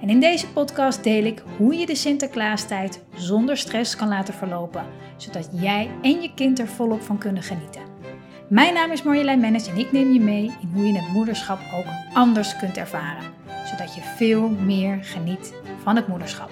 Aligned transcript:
En 0.00 0.08
in 0.08 0.20
deze 0.20 0.48
podcast 0.52 1.04
deel 1.04 1.24
ik 1.24 1.42
hoe 1.56 1.74
je 1.74 1.86
de 1.86 1.94
Sinterklaastijd 1.94 3.02
zonder 3.14 3.56
stress 3.56 3.96
kan 3.96 4.08
laten 4.08 4.34
verlopen, 4.34 4.84
zodat 5.16 5.48
jij 5.52 5.90
en 6.02 6.20
je 6.22 6.34
kind 6.34 6.58
er 6.58 6.68
volop 6.68 7.02
van 7.02 7.18
kunnen 7.18 7.42
genieten. 7.42 7.82
Mijn 8.48 8.74
naam 8.74 8.90
is 8.90 9.02
Marjolein 9.02 9.40
Mennis 9.40 9.68
en 9.68 9.76
ik 9.76 9.92
neem 9.92 10.12
je 10.12 10.20
mee 10.20 10.44
in 10.44 10.70
hoe 10.74 10.86
je 10.86 10.98
het 10.98 11.12
moederschap 11.12 11.58
ook 11.74 11.86
anders 12.12 12.56
kunt 12.56 12.76
ervaren, 12.76 13.32
zodat 13.70 13.94
je 13.94 14.00
veel 14.00 14.48
meer 14.48 15.04
geniet 15.04 15.54
van 15.82 15.96
het 15.96 16.06
moederschap. 16.06 16.50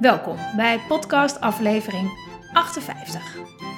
Welkom 0.00 0.36
bij 0.56 0.80
podcast 0.88 1.40
aflevering 1.40 2.10
58. 2.52 3.69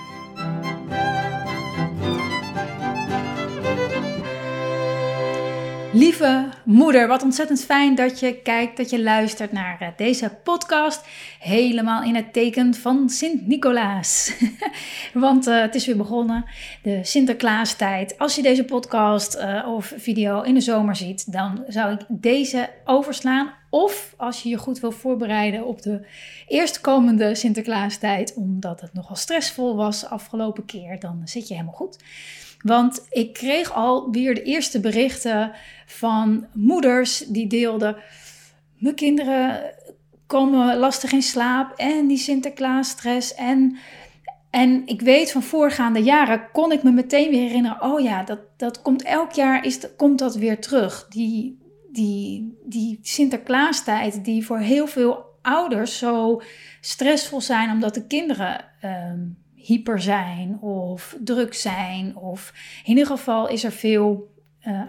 Lieve 5.94 6.48
moeder, 6.64 7.08
wat 7.08 7.22
ontzettend 7.22 7.64
fijn 7.64 7.94
dat 7.94 8.20
je 8.20 8.40
kijkt, 8.42 8.76
dat 8.76 8.90
je 8.90 9.02
luistert 9.02 9.52
naar 9.52 9.80
eh, 9.80 9.88
deze 9.96 10.38
podcast. 10.44 11.06
Helemaal 11.38 12.02
in 12.02 12.14
het 12.14 12.32
teken 12.32 12.74
van 12.74 13.08
Sint-Nicolaas. 13.08 14.34
Want 15.14 15.48
uh, 15.48 15.60
het 15.60 15.74
is 15.74 15.86
weer 15.86 15.96
begonnen, 15.96 16.44
de 16.82 16.98
Sinterklaastijd. 17.02 18.18
Als 18.18 18.34
je 18.34 18.42
deze 18.42 18.64
podcast 18.64 19.36
uh, 19.36 19.68
of 19.68 19.92
video 19.96 20.42
in 20.42 20.54
de 20.54 20.60
zomer 20.60 20.96
ziet, 20.96 21.32
dan 21.32 21.64
zou 21.68 21.92
ik 21.92 22.00
deze 22.08 22.70
overslaan. 22.84 23.52
Of 23.70 24.14
als 24.16 24.42
je 24.42 24.48
je 24.48 24.56
goed 24.56 24.80
wil 24.80 24.92
voorbereiden 24.92 25.66
op 25.66 25.82
de 25.82 26.06
eerstkomende 26.48 27.34
Sinterklaastijd, 27.34 28.34
omdat 28.34 28.80
het 28.80 28.92
nogal 28.92 29.16
stressvol 29.16 29.76
was 29.76 30.06
afgelopen 30.06 30.64
keer, 30.64 31.00
dan 31.00 31.20
zit 31.24 31.48
je 31.48 31.54
helemaal 31.54 31.76
goed. 31.76 31.98
Want 32.62 33.06
ik 33.10 33.32
kreeg 33.32 33.72
alweer 33.72 34.34
de 34.34 34.42
eerste 34.42 34.80
berichten 34.80 35.52
van 35.86 36.46
moeders 36.54 37.18
die 37.18 37.46
deelden: 37.46 37.96
Mijn 38.78 38.94
kinderen 38.94 39.74
komen 40.26 40.76
lastig 40.76 41.12
in 41.12 41.22
slaap 41.22 41.72
en 41.76 42.06
die 42.06 42.18
Sinterklaas-stress. 42.18 43.34
En, 43.34 43.76
en 44.50 44.86
ik 44.86 45.00
weet 45.00 45.32
van 45.32 45.42
voorgaande 45.42 46.02
jaren 46.02 46.50
kon 46.52 46.72
ik 46.72 46.82
me 46.82 46.90
meteen 46.90 47.30
weer 47.30 47.42
herinneren: 47.42 47.82
Oh 47.82 48.00
ja, 48.00 48.22
dat, 48.22 48.40
dat 48.56 48.82
komt 48.82 49.02
elk 49.02 49.32
jaar 49.32 49.64
is, 49.64 49.78
komt 49.96 50.18
dat 50.18 50.34
weer 50.34 50.60
terug. 50.60 51.06
Die, 51.08 51.58
die, 51.90 52.58
die 52.64 52.98
Sinterklaastijd, 53.02 54.24
die 54.24 54.46
voor 54.46 54.58
heel 54.58 54.86
veel 54.86 55.30
ouders 55.42 55.98
zo 55.98 56.42
stressvol 56.80 57.40
zijn 57.40 57.70
omdat 57.70 57.94
de 57.94 58.06
kinderen. 58.06 58.64
Ehm, 58.80 59.20
hyper 59.62 60.00
zijn 60.00 60.60
of 60.60 61.16
druk 61.24 61.54
zijn. 61.54 62.16
Of 62.16 62.52
in 62.84 62.90
ieder 62.90 63.06
geval 63.06 63.48
is 63.48 63.64
er 63.64 63.72
veel 63.72 64.34
uh, 64.66 64.82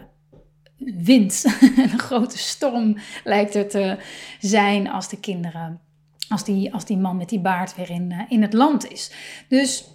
wind. 0.98 1.46
een 1.78 2.00
grote 2.00 2.38
storm 2.38 2.98
lijkt 3.23 3.56
er 3.56 3.70
te 3.70 3.98
zijn 4.39 4.89
als 4.89 5.10
de 5.10 5.20
kinderen, 5.20 5.80
als 6.30 6.44
die, 6.44 6.73
als 6.73 6.86
die 6.86 6.98
man 6.98 7.17
met 7.17 7.30
die 7.30 7.39
baard 7.39 7.76
weer 7.76 7.89
in, 7.89 8.12
uh, 8.12 8.22
in 8.30 8.42
het 8.42 8.54
land 8.54 8.92
is. 8.92 9.12
Dus 9.48 9.88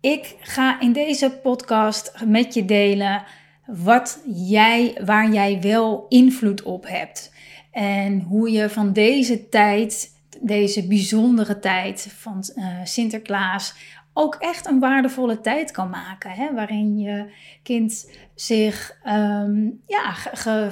ik 0.00 0.36
ga 0.40 0.80
in 0.80 0.92
deze 0.92 1.30
podcast 1.42 2.14
met 2.26 2.54
je 2.54 2.64
delen 2.64 3.22
wat 3.66 4.22
jij, 4.26 5.00
waar 5.04 5.32
jij 5.32 5.60
wel 5.60 6.06
invloed 6.08 6.62
op 6.62 6.88
hebt. 6.88 7.32
En 7.70 8.20
hoe 8.20 8.50
je 8.50 8.68
van 8.68 8.92
deze 8.92 9.48
tijd 9.48 10.17
deze 10.40 10.86
bijzondere 10.86 11.58
tijd 11.58 12.12
van 12.16 12.44
uh, 12.56 12.66
Sinterklaas 12.84 13.74
ook 14.12 14.34
echt 14.34 14.66
een 14.66 14.78
waardevolle 14.78 15.40
tijd 15.40 15.70
kan 15.70 15.90
maken. 15.90 16.30
Hè? 16.30 16.54
Waarin 16.54 16.98
je 16.98 17.32
kind 17.62 18.10
zich 18.34 18.98
um, 19.06 19.80
ja, 19.86 20.14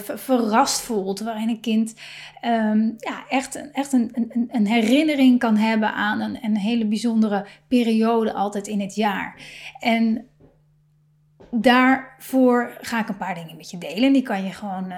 verrast 0.00 0.80
voelt. 0.80 1.20
Waarin 1.20 1.48
een 1.48 1.60
kind 1.60 1.94
um, 2.44 2.94
ja, 2.98 3.24
echt, 3.28 3.70
echt 3.72 3.92
een, 3.92 4.10
een, 4.12 4.48
een, 4.52 4.66
herinnering 4.66 5.38
kan 5.38 5.56
hebben 5.56 5.92
aan 5.92 6.20
een, 6.20 6.38
een 6.44 6.56
hele 6.56 6.86
bijzondere 6.86 7.46
periode 7.68 8.32
altijd 8.32 8.66
in 8.66 8.80
het 8.80 8.94
jaar. 8.94 9.40
En 9.78 10.26
daarvoor 11.50 12.76
ga 12.80 13.00
ik 13.00 13.08
een 13.08 13.16
paar 13.16 13.34
dingen 13.34 13.56
met 13.56 13.70
je 13.70 13.78
delen. 13.78 14.12
Die 14.12 14.22
kan 14.22 14.44
je 14.44 14.52
gewoon 14.52 14.92
uh, 14.92 14.96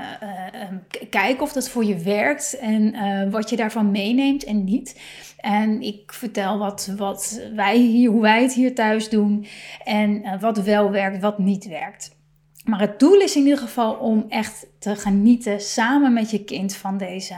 uh, 0.55 1.09
kijken 1.11 1.43
of 1.43 1.53
dat 1.53 1.69
voor 1.69 1.85
je 1.85 1.99
werkt 1.99 2.59
en 2.59 2.95
uh, 2.95 3.31
wat 3.31 3.51
je 3.51 3.57
daarvan 3.57 3.91
meeneemt 3.91 4.45
en 4.45 4.65
niet. 4.65 5.01
En 5.37 5.83
ik 5.83 6.13
vertel 6.13 6.59
wat, 6.59 6.93
wat 6.97 7.41
wij 7.55 7.77
hier, 7.77 8.11
hoe 8.11 8.23
wij 8.23 8.43
het 8.43 8.53
hier 8.53 8.75
thuis 8.75 9.09
doen 9.09 9.47
en 9.85 10.41
wat 10.41 10.63
wel 10.63 10.91
werkt, 10.91 11.21
wat 11.21 11.39
niet 11.39 11.67
werkt. 11.67 12.17
Maar 12.65 12.81
het 12.81 12.99
doel 12.99 13.21
is 13.21 13.37
in 13.37 13.43
ieder 13.43 13.59
geval 13.59 13.95
om 13.95 14.25
echt 14.29 14.67
te 14.79 14.97
genieten 14.97 15.61
samen 15.61 16.13
met 16.13 16.31
je 16.31 16.45
kind 16.45 16.77
van 16.77 16.99
deze 16.99 17.35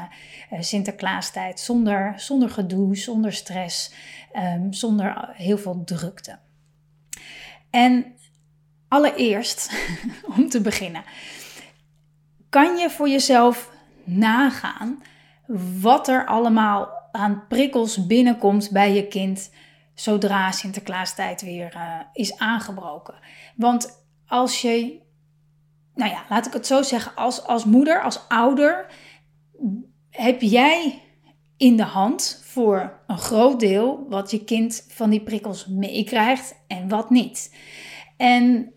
Sinterklaastijd. 0.59 1.61
Zonder, 1.61 2.13
zonder 2.17 2.51
gedoe, 2.51 2.97
zonder 2.97 3.33
stress, 3.33 3.93
um, 4.37 4.73
zonder 4.73 5.29
heel 5.33 5.59
veel 5.59 5.83
drukte. 5.85 6.39
En 7.71 8.15
Allereerst, 8.91 9.71
om 10.37 10.49
te 10.49 10.61
beginnen, 10.61 11.03
kan 12.49 12.77
je 12.77 12.91
voor 12.91 13.09
jezelf 13.09 13.71
nagaan 14.05 15.03
wat 15.81 16.09
er 16.09 16.27
allemaal 16.27 16.89
aan 17.13 17.47
prikkels 17.49 18.07
binnenkomt 18.07 18.71
bij 18.71 18.95
je 18.95 19.07
kind 19.07 19.51
zodra 19.95 20.51
Sinterklaastijd 20.51 21.43
weer 21.43 21.75
uh, 21.77 22.01
is 22.13 22.39
aangebroken. 22.39 23.15
Want 23.57 24.05
als 24.27 24.61
je, 24.61 25.01
nou 25.95 26.11
ja, 26.11 26.25
laat 26.29 26.47
ik 26.47 26.53
het 26.53 26.67
zo 26.67 26.83
zeggen, 26.83 27.15
als, 27.15 27.45
als 27.45 27.65
moeder, 27.65 28.03
als 28.03 28.29
ouder, 28.29 28.87
heb 30.11 30.41
jij 30.41 31.03
in 31.57 31.77
de 31.77 31.83
hand 31.83 32.43
voor 32.45 33.01
een 33.07 33.19
groot 33.19 33.61
deel 33.61 34.07
wat 34.09 34.31
je 34.31 34.45
kind 34.45 34.87
van 34.89 35.11
die 35.11 35.23
prikkels 35.23 35.67
meekrijgt 35.67 36.55
en 36.67 36.89
wat 36.89 37.11
niet. 37.11 37.55
En 38.17 38.73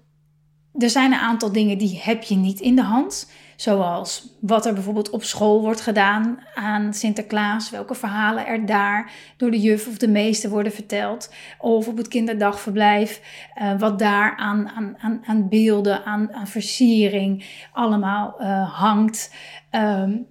er 0.77 0.89
zijn 0.89 1.11
een 1.11 1.19
aantal 1.19 1.51
dingen 1.51 1.77
die 1.77 1.99
heb 2.03 2.23
je 2.23 2.35
niet 2.35 2.59
in 2.59 2.75
de 2.75 2.81
hand. 2.81 3.31
Zoals 3.55 4.29
wat 4.39 4.65
er 4.65 4.73
bijvoorbeeld 4.73 5.09
op 5.09 5.23
school 5.23 5.61
wordt 5.61 5.81
gedaan 5.81 6.39
aan 6.55 6.93
Sinterklaas. 6.93 7.69
Welke 7.69 7.95
verhalen 7.95 8.47
er 8.47 8.65
daar 8.65 9.11
door 9.37 9.51
de 9.51 9.59
juf 9.59 9.87
of 9.87 9.97
de 9.97 10.07
meester 10.07 10.49
worden 10.49 10.71
verteld. 10.71 11.33
Of 11.59 11.87
op 11.87 11.97
het 11.97 12.07
kinderdagverblijf. 12.07 13.21
Uh, 13.61 13.79
wat 13.79 13.99
daar 13.99 14.35
aan, 14.35 14.69
aan, 14.69 14.95
aan, 14.99 15.21
aan 15.25 15.49
beelden, 15.49 16.05
aan, 16.05 16.33
aan 16.33 16.47
versiering 16.47 17.45
allemaal 17.73 18.35
uh, 18.41 18.79
hangt. 18.79 19.35
Um, 19.71 20.25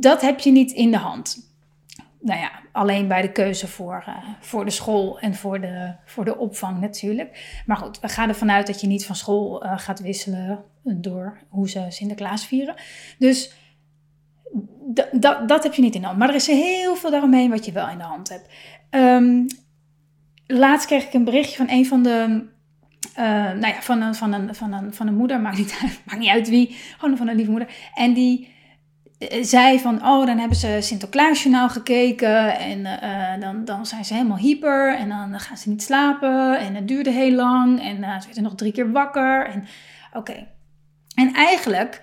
dat 0.00 0.20
heb 0.20 0.40
je 0.40 0.50
niet 0.50 0.72
in 0.72 0.90
de 0.90 0.96
hand 0.96 1.52
nou 2.24 2.40
ja, 2.40 2.50
alleen 2.74 3.08
bij 3.08 3.22
de 3.22 3.32
keuze 3.32 3.68
voor, 3.68 4.04
uh, 4.08 4.16
voor 4.40 4.64
de 4.64 4.70
school 4.70 5.18
en 5.18 5.34
voor 5.34 5.60
de, 5.60 5.94
voor 6.04 6.24
de 6.24 6.38
opvang 6.38 6.80
natuurlijk. 6.80 7.62
Maar 7.66 7.76
goed, 7.76 8.00
we 8.00 8.08
gaan 8.08 8.28
ervan 8.28 8.50
uit 8.50 8.66
dat 8.66 8.80
je 8.80 8.86
niet 8.86 9.06
van 9.06 9.16
school 9.16 9.64
uh, 9.64 9.72
gaat 9.78 10.00
wisselen 10.00 10.64
door 10.82 11.38
hoe 11.48 11.68
ze 11.68 11.86
Sinterklaas 11.88 12.46
vieren. 12.46 12.74
Dus 13.18 13.52
dat 15.46 15.62
heb 15.62 15.74
je 15.74 15.82
niet 15.82 15.94
in 15.94 16.00
de 16.00 16.06
hand. 16.06 16.18
Maar 16.18 16.28
er 16.28 16.34
is 16.34 16.46
heel 16.46 16.96
veel 16.96 17.10
daaromheen 17.10 17.50
wat 17.50 17.64
je 17.64 17.72
wel 17.72 17.88
in 17.88 17.98
de 17.98 18.04
hand 18.04 18.28
hebt. 18.28 18.48
Um, 18.90 19.46
laatst 20.46 20.86
kreeg 20.86 21.04
ik 21.06 21.14
een 21.14 21.24
berichtje 21.24 21.56
van 21.56 21.68
een 21.68 21.86
van 21.86 22.02
de 22.02 22.46
uh, 23.18 23.24
nou 23.24 23.66
ja, 23.66 23.82
van 23.82 24.00
een, 24.00 24.14
van, 24.14 24.32
een, 24.32 24.54
van, 24.54 24.72
een, 24.72 24.94
van 24.94 25.06
een 25.06 25.16
moeder, 25.16 25.40
maakt 25.46 25.58
niet, 25.58 25.78
uit, 25.82 26.00
maakt 26.06 26.20
niet 26.20 26.28
uit 26.28 26.48
wie, 26.48 26.76
gewoon 26.98 27.16
van 27.16 27.28
een 27.28 27.36
lieve 27.36 27.50
moeder. 27.50 27.68
En 27.94 28.12
die 28.12 28.46
eh, 28.46 28.53
zei 29.40 29.78
van, 29.78 30.06
oh, 30.06 30.26
dan 30.26 30.38
hebben 30.38 30.56
ze 30.56 30.78
Sinterklaasjournaal 30.80 31.68
gekeken 31.68 32.58
en 32.58 32.78
uh, 32.78 33.40
dan, 33.40 33.64
dan 33.64 33.86
zijn 33.86 34.04
ze 34.04 34.14
helemaal 34.14 34.36
hyper 34.36 34.96
en 34.96 35.08
dan 35.08 35.40
gaan 35.40 35.56
ze 35.56 35.68
niet 35.68 35.82
slapen 35.82 36.58
en 36.58 36.74
het 36.74 36.88
duurde 36.88 37.10
heel 37.10 37.32
lang 37.32 37.82
en 37.82 37.96
uh, 37.96 38.20
ze 38.20 38.24
werden 38.24 38.42
nog 38.42 38.54
drie 38.54 38.72
keer 38.72 38.92
wakker 38.92 39.46
en 39.46 39.64
oké. 40.12 40.46
En 41.14 41.34
eigenlijk 41.34 42.02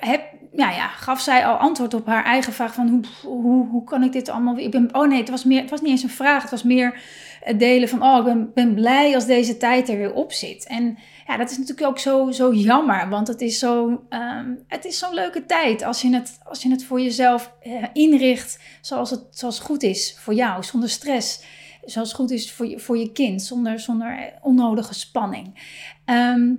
heb, 0.00 0.22
ja, 0.52 0.70
ja, 0.70 0.88
gaf 0.88 1.20
zij 1.20 1.46
al 1.46 1.56
antwoord 1.56 1.94
op 1.94 2.06
haar 2.06 2.24
eigen 2.24 2.52
vraag 2.52 2.74
van 2.74 2.88
hoe, 2.88 3.32
hoe, 3.32 3.68
hoe 3.68 3.84
kan 3.84 4.02
ik 4.02 4.12
dit 4.12 4.28
allemaal 4.28 4.58
Ik 4.58 4.70
ben, 4.70 4.88
oh 4.94 5.08
nee, 5.08 5.18
het 5.18 5.30
was, 5.30 5.44
meer, 5.44 5.60
het 5.60 5.70
was 5.70 5.80
niet 5.80 5.90
eens 5.90 6.02
een 6.02 6.08
vraag. 6.08 6.42
Het 6.42 6.50
was 6.50 6.62
meer 6.62 7.00
het 7.40 7.58
delen 7.58 7.88
van, 7.88 8.02
oh, 8.02 8.18
ik 8.18 8.24
ben, 8.24 8.50
ben 8.54 8.74
blij 8.74 9.14
als 9.14 9.26
deze 9.26 9.56
tijd 9.56 9.88
er 9.88 9.96
weer 9.96 10.12
op 10.12 10.32
zit. 10.32 10.66
En 10.66 10.98
ja, 11.26 11.36
dat 11.36 11.50
is 11.50 11.58
natuurlijk 11.58 11.88
ook 11.88 11.98
zo, 11.98 12.30
zo 12.30 12.52
jammer, 12.52 13.08
want 13.08 13.28
het 13.28 13.40
is 13.40 13.58
zo, 13.58 14.02
ehm, 14.08 14.54
het 14.66 14.84
is 14.84 14.98
zo'n 14.98 15.14
leuke 15.14 15.46
tijd 15.46 15.82
als 15.82 16.02
je 16.02 16.14
het, 16.14 16.38
als 16.44 16.62
je 16.62 16.70
het 16.70 16.84
voor 16.84 17.00
jezelf 17.00 17.52
uh, 17.62 17.84
inricht 17.92 18.58
zoals 18.80 19.10
het, 19.10 19.20
zoals 19.30 19.58
goed 19.58 19.82
is 19.82 20.16
voor 20.18 20.34
jou, 20.34 20.62
zonder 20.62 20.88
stress. 20.88 21.44
Zoals 21.84 22.12
goed 22.12 22.30
is 22.30 22.52
voor 22.52 22.66
je, 22.66 22.78
voor 22.78 22.98
je 22.98 23.12
kind, 23.12 23.42
zonder, 23.42 23.80
zonder 23.80 24.32
onnodige 24.40 24.94
spanning. 24.94 25.74
Ehm, 26.04 26.54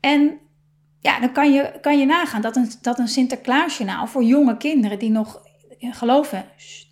en 0.00 0.38
ja, 1.00 1.20
dan 1.20 1.32
kan 1.32 1.52
je, 1.52 1.78
kan 1.80 1.98
je 1.98 2.06
nagaan 2.06 2.42
dat 2.42 2.56
een, 2.56 2.70
dat 2.80 2.98
een 2.98 3.08
Sinterklaasjournaal 3.08 4.06
voor 4.06 4.24
jonge 4.24 4.56
kinderen 4.56 4.98
die 4.98 5.10
nog 5.10 5.42
geloven, 5.78 6.44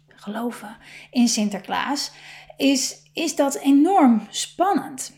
geloven 0.07 0.77
in 1.11 1.29
Sinterklaas, 1.29 2.13
is, 2.57 3.11
is 3.13 3.37
dat 3.37 3.55
enorm 3.55 4.27
spannend. 4.31 5.13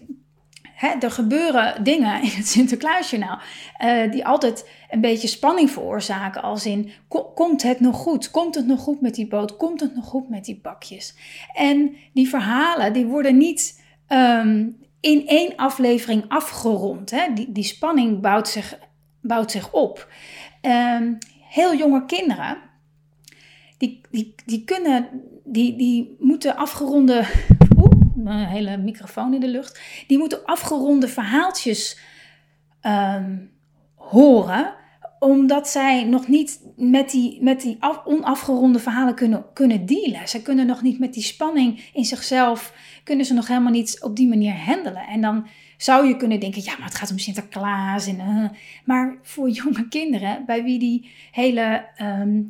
Er 1.00 1.10
gebeuren 1.10 1.84
dingen 1.84 2.22
in 2.22 2.30
het 2.30 2.48
Sinterklaasjournaal 2.48 3.38
uh, 3.84 4.10
die 4.10 4.26
altijd 4.26 4.70
een 4.90 5.00
beetje 5.00 5.28
spanning 5.28 5.70
veroorzaken. 5.70 6.42
Als 6.42 6.66
in, 6.66 6.90
komt 7.34 7.62
het 7.62 7.80
nog 7.80 7.96
goed? 7.96 8.30
Komt 8.30 8.54
het 8.54 8.66
nog 8.66 8.80
goed 8.80 9.00
met 9.00 9.14
die 9.14 9.28
boot? 9.28 9.56
Komt 9.56 9.80
het 9.80 9.94
nog 9.94 10.04
goed 10.04 10.28
met 10.28 10.44
die 10.44 10.60
bakjes? 10.62 11.14
En 11.54 11.96
die 12.12 12.28
verhalen 12.28 12.92
die 12.92 13.06
worden 13.06 13.36
niet 13.36 13.84
um, 14.08 14.76
in 15.00 15.26
één 15.26 15.56
aflevering 15.56 16.24
afgerond. 16.28 17.10
Hè? 17.10 17.32
Die, 17.34 17.52
die 17.52 17.64
spanning 17.64 18.20
bouwt 18.20 18.48
zich, 18.48 18.78
bouwt 19.20 19.50
zich 19.50 19.72
op. 19.72 20.08
Um, 20.62 21.18
heel 21.48 21.76
jonge 21.76 22.04
kinderen, 22.06 22.56
die, 23.78 24.00
die, 24.10 24.34
die 24.46 24.64
kunnen, 24.64 25.08
die, 25.44 25.76
die 25.76 26.16
moeten 26.18 26.56
afgeronde, 26.56 27.24
mijn 28.22 28.46
hele 28.46 28.76
microfoon 28.76 29.34
in 29.34 29.40
de 29.40 29.48
lucht, 29.48 29.80
die 30.06 30.18
moeten 30.18 30.44
afgeronde 30.44 31.08
verhaaltjes 31.08 31.98
um, 32.82 33.50
horen 33.94 34.74
omdat 35.18 35.68
zij 35.68 36.04
nog 36.04 36.28
niet 36.28 36.60
met 36.76 37.10
die, 37.10 37.42
met 37.42 37.60
die 37.60 37.78
onafgeronde 38.04 38.78
verhalen 38.78 39.14
kunnen, 39.14 39.44
kunnen 39.52 39.86
dealen. 39.86 40.28
Ze 40.28 40.42
kunnen 40.42 40.66
nog 40.66 40.82
niet 40.82 40.98
met 40.98 41.14
die 41.14 41.22
spanning 41.22 41.90
in 41.92 42.04
zichzelf, 42.04 42.74
kunnen 43.04 43.26
ze 43.26 43.34
nog 43.34 43.48
helemaal 43.48 43.72
niet 43.72 44.02
op 44.02 44.16
die 44.16 44.28
manier 44.28 44.54
handelen. 44.54 45.06
En 45.06 45.20
dan 45.20 45.46
zou 45.78 46.06
je 46.06 46.16
kunnen 46.16 46.40
denken, 46.40 46.62
ja, 46.64 46.74
maar 46.78 46.88
het 46.88 46.94
gaat 46.94 47.10
om 47.10 47.18
Sinterklaas. 47.18 48.06
En, 48.06 48.18
uh, 48.18 48.48
maar 48.84 49.18
voor 49.22 49.50
jonge 49.50 49.88
kinderen, 49.88 50.44
bij 50.46 50.62
wie 50.62 50.78
die 50.78 51.10
hele 51.32 51.86
um, 52.02 52.48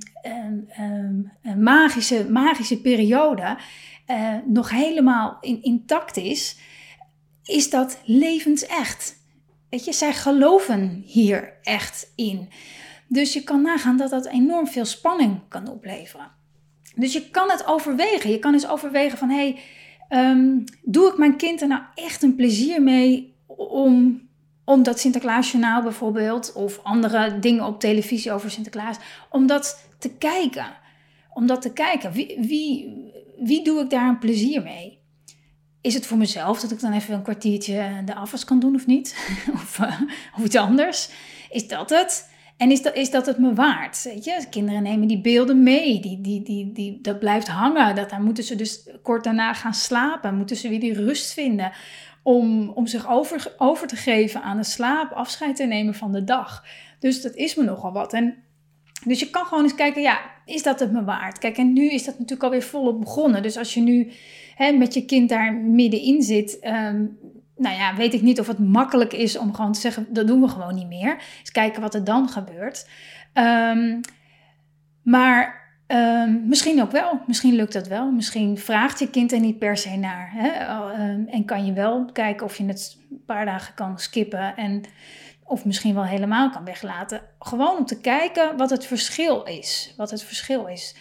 um, 0.78 1.30
magische, 1.62 2.26
magische 2.30 2.80
periode 2.80 3.58
uh, 4.06 4.34
nog 4.44 4.70
helemaal 4.70 5.38
in, 5.40 5.62
intact 5.62 6.16
is, 6.16 6.58
is 7.44 7.70
dat 7.70 8.00
levensecht. 8.04 9.16
Weet 9.70 9.84
je, 9.84 9.92
zij 9.92 10.12
geloven 10.12 11.02
hier 11.06 11.52
echt 11.62 12.12
in. 12.16 12.48
Dus 13.06 13.32
je 13.32 13.42
kan 13.42 13.62
nagaan 13.62 13.96
dat 13.96 14.10
dat 14.10 14.26
enorm 14.26 14.66
veel 14.66 14.84
spanning 14.84 15.40
kan 15.48 15.68
opleveren. 15.68 16.30
Dus 16.94 17.12
je 17.12 17.30
kan 17.30 17.50
het 17.50 17.66
overwegen. 17.66 18.30
Je 18.30 18.38
kan 18.38 18.52
eens 18.52 18.68
overwegen 18.68 19.18
van, 19.18 19.28
hé, 19.28 19.36
hey, 19.36 19.58
um, 20.08 20.64
doe 20.82 21.08
ik 21.08 21.18
mijn 21.18 21.36
kind 21.36 21.60
er 21.60 21.68
nou 21.68 21.82
echt 21.94 22.22
een 22.22 22.34
plezier 22.34 22.82
mee 22.82 23.34
om, 23.46 24.22
om 24.64 24.82
dat 24.82 25.00
Sinterklaasjournaal 25.00 25.82
bijvoorbeeld, 25.82 26.52
of 26.52 26.80
andere 26.82 27.38
dingen 27.38 27.64
op 27.64 27.80
televisie 27.80 28.32
over 28.32 28.50
Sinterklaas, 28.50 28.96
om 29.30 29.46
dat 29.46 29.88
te 29.98 30.10
kijken. 30.10 30.66
Om 31.34 31.46
dat 31.46 31.62
te 31.62 31.72
kijken. 31.72 32.12
Wie, 32.12 32.36
wie, 32.40 32.94
wie 33.38 33.64
doe 33.64 33.80
ik 33.80 33.90
daar 33.90 34.08
een 34.08 34.18
plezier 34.18 34.62
mee? 34.62 34.98
is 35.80 35.94
het 35.94 36.06
voor 36.06 36.18
mezelf 36.18 36.60
dat 36.60 36.70
ik 36.70 36.80
dan 36.80 36.92
even 36.92 37.14
een 37.14 37.22
kwartiertje 37.22 38.02
de 38.04 38.14
afwas 38.14 38.44
kan 38.44 38.60
doen 38.60 38.74
of 38.74 38.86
niet? 38.86 39.16
of, 39.54 39.78
uh, 39.78 40.00
of 40.36 40.44
iets 40.44 40.56
anders? 40.56 41.10
Is 41.50 41.68
dat 41.68 41.90
het? 41.90 42.30
En 42.58 42.70
is 42.70 42.82
dat, 42.82 42.94
is 42.94 43.10
dat 43.10 43.26
het 43.26 43.38
me 43.38 43.54
waard? 43.54 44.02
Weet 44.02 44.24
je? 44.24 44.44
Kinderen 44.50 44.82
nemen 44.82 45.08
die 45.08 45.20
beelden 45.20 45.62
mee. 45.62 46.00
Die, 46.00 46.20
die, 46.20 46.42
die, 46.42 46.72
die, 46.72 47.00
dat 47.00 47.18
blijft 47.18 47.48
hangen. 47.48 47.94
Dat, 47.94 48.10
dan 48.10 48.24
moeten 48.24 48.44
ze 48.44 48.56
dus 48.56 48.90
kort 49.02 49.24
daarna 49.24 49.52
gaan 49.52 49.74
slapen. 49.74 50.34
Moeten 50.34 50.56
ze 50.56 50.68
weer 50.68 50.80
die 50.80 50.92
rust 50.92 51.32
vinden. 51.32 51.72
Om, 52.22 52.68
om 52.68 52.86
zich 52.86 53.08
over, 53.08 53.54
over 53.58 53.86
te 53.86 53.96
geven 53.96 54.42
aan 54.42 54.56
de 54.56 54.64
slaap. 54.64 55.12
Afscheid 55.12 55.56
te 55.56 55.64
nemen 55.64 55.94
van 55.94 56.12
de 56.12 56.24
dag. 56.24 56.64
Dus 56.98 57.22
dat 57.22 57.34
is 57.34 57.54
me 57.54 57.64
nogal 57.64 57.92
wat. 57.92 58.12
En 58.12 58.36
dus 59.04 59.20
je 59.20 59.30
kan 59.30 59.44
gewoon 59.44 59.64
eens 59.64 59.74
kijken, 59.74 60.02
ja, 60.02 60.20
is 60.44 60.62
dat 60.62 60.80
het 60.80 60.92
me 60.92 61.04
waard? 61.04 61.38
Kijk, 61.38 61.56
en 61.56 61.72
nu 61.72 61.90
is 61.90 62.04
dat 62.04 62.14
natuurlijk 62.14 62.42
alweer 62.42 62.62
volop 62.62 63.00
begonnen. 63.00 63.42
Dus 63.42 63.56
als 63.56 63.74
je 63.74 63.80
nu 63.80 64.10
hè, 64.54 64.72
met 64.72 64.94
je 64.94 65.04
kind 65.04 65.28
daar 65.28 65.54
middenin 65.54 66.22
zit, 66.22 66.58
um, 66.62 67.18
nou 67.58 67.76
ja, 67.76 67.94
weet 67.94 68.14
ik 68.14 68.22
niet 68.22 68.40
of 68.40 68.46
het 68.46 68.58
makkelijk 68.58 69.12
is 69.12 69.38
om 69.38 69.54
gewoon 69.54 69.72
te 69.72 69.80
zeggen, 69.80 70.06
dat 70.10 70.26
doen 70.26 70.40
we 70.40 70.48
gewoon 70.48 70.74
niet 70.74 70.88
meer. 70.88 71.22
Eens 71.40 71.50
kijken 71.50 71.82
wat 71.82 71.94
er 71.94 72.04
dan 72.04 72.28
gebeurt. 72.28 72.88
Um, 73.34 74.00
maar 75.02 75.68
um, 75.86 76.48
misschien 76.48 76.82
ook 76.82 76.90
wel, 76.90 77.20
misschien 77.26 77.54
lukt 77.54 77.72
dat 77.72 77.86
wel. 77.86 78.10
Misschien 78.10 78.58
vraagt 78.58 78.98
je 78.98 79.10
kind 79.10 79.32
er 79.32 79.40
niet 79.40 79.58
per 79.58 79.76
se 79.76 79.96
naar. 79.96 80.30
Hè? 80.32 80.48
en 81.26 81.44
kan 81.44 81.66
je 81.66 81.72
wel 81.72 82.04
kijken 82.12 82.46
of 82.46 82.56
je 82.56 82.64
het 82.64 82.98
een 83.10 83.24
paar 83.26 83.44
dagen 83.44 83.74
kan 83.74 83.98
skippen 83.98 84.56
en 84.56 84.82
of 85.44 85.64
misschien 85.64 85.94
wel 85.94 86.04
helemaal 86.04 86.50
kan 86.50 86.64
weglaten. 86.64 87.20
Gewoon 87.38 87.76
om 87.76 87.84
te 87.84 88.00
kijken 88.00 88.56
wat 88.56 88.70
het 88.70 88.86
verschil 88.86 89.42
is. 89.42 89.94
Wat 89.96 90.10
het 90.10 90.22
verschil 90.22 90.66
is 90.66 90.96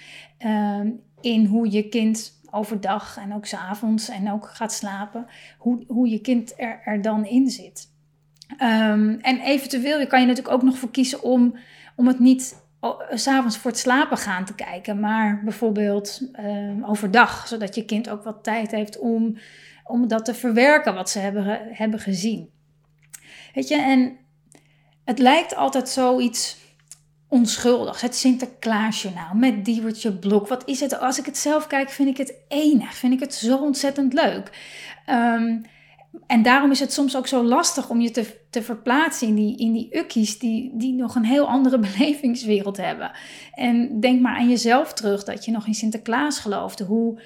in 1.22 1.46
hoe 1.46 1.72
je 1.72 1.90
kind 1.90 2.37
overdag 2.58 3.18
en 3.18 3.34
ook 3.34 3.46
s'avonds 3.46 4.10
en 4.10 4.32
ook 4.32 4.50
gaat 4.50 4.74
slapen, 4.74 5.26
hoe, 5.58 5.84
hoe 5.88 6.10
je 6.10 6.20
kind 6.20 6.54
er, 6.58 7.02
dan 7.02 7.26
in 7.26 7.50
zit. 7.50 7.96
Um, 8.62 9.20
en 9.20 9.40
eventueel 9.40 10.08
kan 10.08 10.20
je 10.20 10.26
natuurlijk 10.26 10.56
ook 10.56 10.64
nog 10.64 10.78
voor 10.78 10.92
kiezen 10.92 11.24
om, 11.24 11.58
om 11.96 12.08
het 12.08 12.20
niet 12.20 12.66
s'avonds 13.10 13.58
voor 13.58 13.72
het 13.72 13.80
slapen 13.80 14.18
gaan 14.18 14.46
te 14.46 14.56
kijken, 14.56 15.00
maar 15.00 15.42
bijvoorbeeld 15.44 16.22
um, 16.40 16.86
overdag, 16.86 17.48
zodat 17.48 17.76
je 17.76 17.86
kind 17.86 18.10
ook 18.10 18.24
wat 18.24 18.44
tijd 18.44 18.72
heeft 18.72 19.00
om, 19.00 19.38
om 19.84 20.08
dat 20.08 20.26
te 20.26 20.34
verwerken 20.34 20.94
wat 20.94 21.10
ze 21.10 21.20
hebben, 21.20 21.60
hebben 21.72 22.00
gezien. 22.00 22.50
Weet 23.54 23.68
je, 23.68 23.82
en 23.82 24.18
het 25.04 25.20
lijkt 25.20 25.56
altijd 25.56 25.90
zoiets 25.90 26.58
onschuldigs. 27.28 28.02
Het 28.02 28.16
Sinterklaasjournaal 28.16 29.34
met 29.36 29.66
Diewertje 29.66 30.14
Blok. 30.14 30.48
Wat 30.48 30.64
is 30.66 30.80
het? 30.80 31.00
Als 31.00 31.20
ik 31.20 31.26
het 31.26 31.38
zelf 31.38 31.68
kijk, 31.68 31.90
vind 31.90 32.10
ik 32.10 32.18
het 32.18 32.34
enig. 32.48 32.94
Vind 32.94 33.14
ik 33.14 33.20
het 33.20 33.34
zo 33.34 33.58
ontzettend 33.58 34.14
leuk. 34.14 34.52
Um, 35.10 35.66
en 36.28 36.42
daarom 36.42 36.72
is 36.72 36.80
het 36.80 36.94
soms 36.94 37.16
ook 37.16 37.28
zo 37.28 37.44
lastig 37.44 37.90
om 37.90 38.02
je 38.02 38.12
te, 38.12 38.40
te 38.50 38.62
verplaatsen 38.62 39.28
in 39.28 39.36
die, 39.36 39.58
in 39.58 39.72
die 39.72 39.98
ukkies 39.98 40.40
die, 40.40 40.72
die 40.74 40.94
nog 40.94 41.16
een 41.16 41.26
heel 41.26 41.48
andere 41.48 41.80
belevingswereld 41.88 42.78
hebben. 42.78 43.12
En 43.54 44.00
denk 44.00 44.22
maar 44.22 44.38
aan 44.38 44.50
jezelf 44.50 44.94
terug, 44.94 45.24
dat 45.24 45.46
je 45.46 45.52
nog 45.52 45.68
in 45.68 45.74
Sinterklaas 45.74 46.40
geloofde. 46.40 46.84
Hoe, 46.84 47.22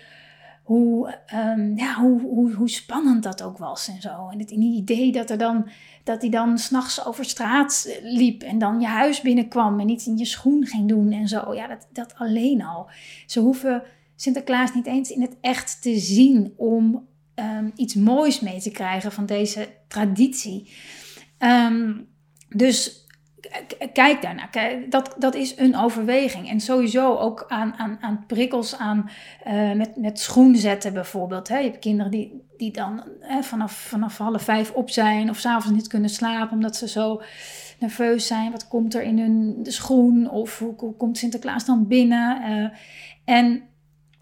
hoe, 0.71 1.19
um, 1.33 1.77
ja, 1.77 1.93
hoe, 1.93 2.53
hoe, 2.55 2.69
spannend 2.69 3.23
dat 3.23 3.43
ook 3.43 3.57
was 3.57 3.87
en 3.87 4.01
zo. 4.01 4.29
En 4.29 4.39
het 4.39 4.51
idee 4.51 5.11
dat, 5.11 5.29
er 5.29 5.37
dan, 5.37 5.69
dat 6.03 6.21
hij 6.21 6.29
dan 6.29 6.57
s'nachts 6.57 7.05
over 7.05 7.25
straat 7.25 7.99
liep 8.03 8.41
en 8.41 8.57
dan 8.57 8.79
je 8.79 8.87
huis 8.87 9.21
binnenkwam 9.21 9.79
en 9.79 9.89
iets 9.89 10.07
in 10.07 10.17
je 10.17 10.25
schoen 10.25 10.65
ging 10.65 10.87
doen 10.87 11.11
en 11.11 11.27
zo. 11.27 11.53
Ja, 11.53 11.67
dat, 11.67 11.87
dat 11.93 12.15
alleen 12.15 12.63
al. 12.63 12.89
Ze 13.25 13.39
hoeven 13.39 13.83
Sinterklaas 14.15 14.73
niet 14.73 14.85
eens 14.85 15.11
in 15.11 15.21
het 15.21 15.37
echt 15.41 15.81
te 15.81 15.99
zien 15.99 16.53
om 16.57 17.07
um, 17.35 17.71
iets 17.75 17.95
moois 17.95 18.39
mee 18.39 18.61
te 18.61 18.71
krijgen 18.71 19.11
van 19.11 19.25
deze 19.25 19.67
traditie. 19.87 20.71
Um, 21.39 22.07
dus 22.49 23.00
kijk 23.93 24.21
daarnaar. 24.21 24.49
Dat, 24.89 25.15
dat 25.17 25.35
is 25.35 25.57
een 25.57 25.77
overweging. 25.77 26.49
En 26.49 26.59
sowieso 26.59 27.15
ook 27.15 27.45
aan, 27.47 27.73
aan, 27.77 27.97
aan 28.01 28.23
prikkels 28.27 28.77
aan 28.77 29.09
uh, 29.47 29.71
met, 29.71 29.95
met 29.95 30.19
schoen 30.19 30.55
zetten 30.55 30.93
bijvoorbeeld. 30.93 31.47
Hè. 31.47 31.57
Je 31.57 31.69
hebt 31.69 31.79
kinderen 31.79 32.11
die, 32.11 32.41
die 32.57 32.71
dan 32.71 33.03
hè, 33.19 33.43
vanaf, 33.43 33.71
vanaf 33.71 34.17
half 34.17 34.43
vijf 34.43 34.71
op 34.71 34.89
zijn 34.89 35.29
of 35.29 35.37
s'avonds 35.37 35.77
niet 35.77 35.87
kunnen 35.87 36.09
slapen 36.09 36.53
omdat 36.53 36.75
ze 36.75 36.87
zo 36.87 37.21
nerveus 37.79 38.27
zijn. 38.27 38.51
Wat 38.51 38.67
komt 38.67 38.93
er 38.93 39.01
in 39.01 39.19
hun 39.19 39.57
schoen? 39.61 40.29
Of 40.29 40.59
hoe, 40.59 40.73
hoe 40.77 40.95
komt 40.95 41.17
Sinterklaas 41.17 41.65
dan 41.65 41.87
binnen? 41.87 42.41
Uh, 42.49 42.69
en 43.35 43.63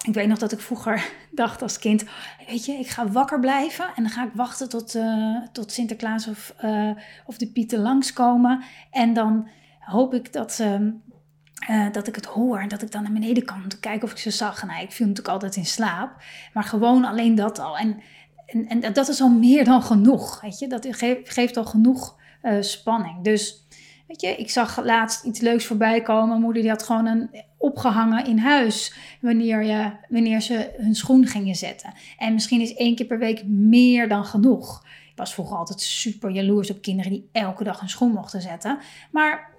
ik 0.06 0.14
weet 0.14 0.28
nog 0.28 0.38
dat 0.38 0.52
ik 0.52 0.60
vroeger 0.60 1.12
dacht 1.32 1.62
als 1.62 1.80
kind, 1.80 2.04
weet 2.48 2.66
je, 2.66 2.72
ik 2.72 2.88
ga 2.88 3.08
wakker 3.08 3.40
blijven 3.40 3.86
en 3.96 4.04
dan 4.04 4.12
ga 4.12 4.26
ik 4.26 4.32
wachten 4.34 4.70
tot, 4.70 4.96
uh, 4.96 5.38
tot 5.52 5.72
Sinterklaas 5.72 6.28
of, 6.28 6.54
uh, 6.64 6.92
of 7.26 7.38
de 7.38 7.48
Pieten 7.48 7.80
langskomen. 7.80 8.64
En 8.92 9.14
dan 9.14 9.48
hoop 9.80 10.14
ik 10.14 10.34
dat, 10.34 10.60
uh, 10.62 11.92
dat 11.92 12.08
ik 12.08 12.16
het 12.16 12.26
hoor 12.26 12.60
en 12.60 12.68
dat 12.68 12.82
ik 12.82 12.92
dan 12.92 13.04
naar 13.04 13.12
beneden 13.12 13.46
kan 13.46 13.64
om 13.64 13.70
te 13.70 13.80
kijken 13.80 14.04
of 14.04 14.12
ik 14.12 14.18
ze 14.18 14.32
zag. 14.32 14.64
Nou, 14.64 14.82
ik 14.82 14.92
viel 14.92 15.08
natuurlijk 15.08 15.34
altijd 15.34 15.56
in 15.56 15.66
slaap, 15.66 16.24
maar 16.54 16.64
gewoon 16.64 17.06
alleen 17.06 17.36
dat 17.36 17.60
al. 17.60 17.78
En, 17.78 18.02
en, 18.46 18.82
en 18.82 18.94
dat 18.94 19.08
is 19.08 19.22
al 19.22 19.30
meer 19.30 19.66
dan 19.66 19.84
genoeg, 19.84 20.42
weet 20.42 20.60
je. 20.60 20.68
Dat 20.68 20.88
geeft, 20.90 21.34
geeft 21.34 21.58
al 21.58 21.66
genoeg 21.66 22.18
spanning. 22.60 23.24
Dus 23.24 23.66
Weet 24.10 24.22
je, 24.22 24.36
ik 24.36 24.50
zag 24.50 24.84
laatst 24.84 25.24
iets 25.24 25.40
leuks 25.40 25.66
voorbij 25.66 26.02
komen. 26.02 26.42
Moeder 26.42 26.62
die 26.62 26.72
had 26.72 26.84
gewoon 26.84 27.06
een 27.06 27.30
opgehangen 27.58 28.26
in 28.26 28.38
huis 28.38 28.94
wanneer, 29.22 29.64
je, 29.64 29.92
wanneer 30.08 30.42
ze 30.42 30.74
hun 30.78 30.96
schoen 30.96 31.26
gingen 31.26 31.56
zetten. 31.56 31.94
En 32.18 32.34
misschien 32.34 32.62
is 32.62 32.76
één 32.76 32.96
keer 32.96 33.06
per 33.06 33.20
week 33.20 33.46
meer 33.46 34.08
dan 34.08 34.26
genoeg. 34.26 34.86
Ik 35.12 35.18
was 35.18 35.34
vroeger 35.34 35.58
altijd 35.58 35.82
super 35.82 36.30
jaloers 36.30 36.72
op 36.72 36.82
kinderen 36.82 37.12
die 37.12 37.30
elke 37.32 37.64
dag 37.64 37.80
hun 37.80 37.90
schoen 37.90 38.12
mochten 38.12 38.42
zetten. 38.42 38.80
Maar 39.12 39.56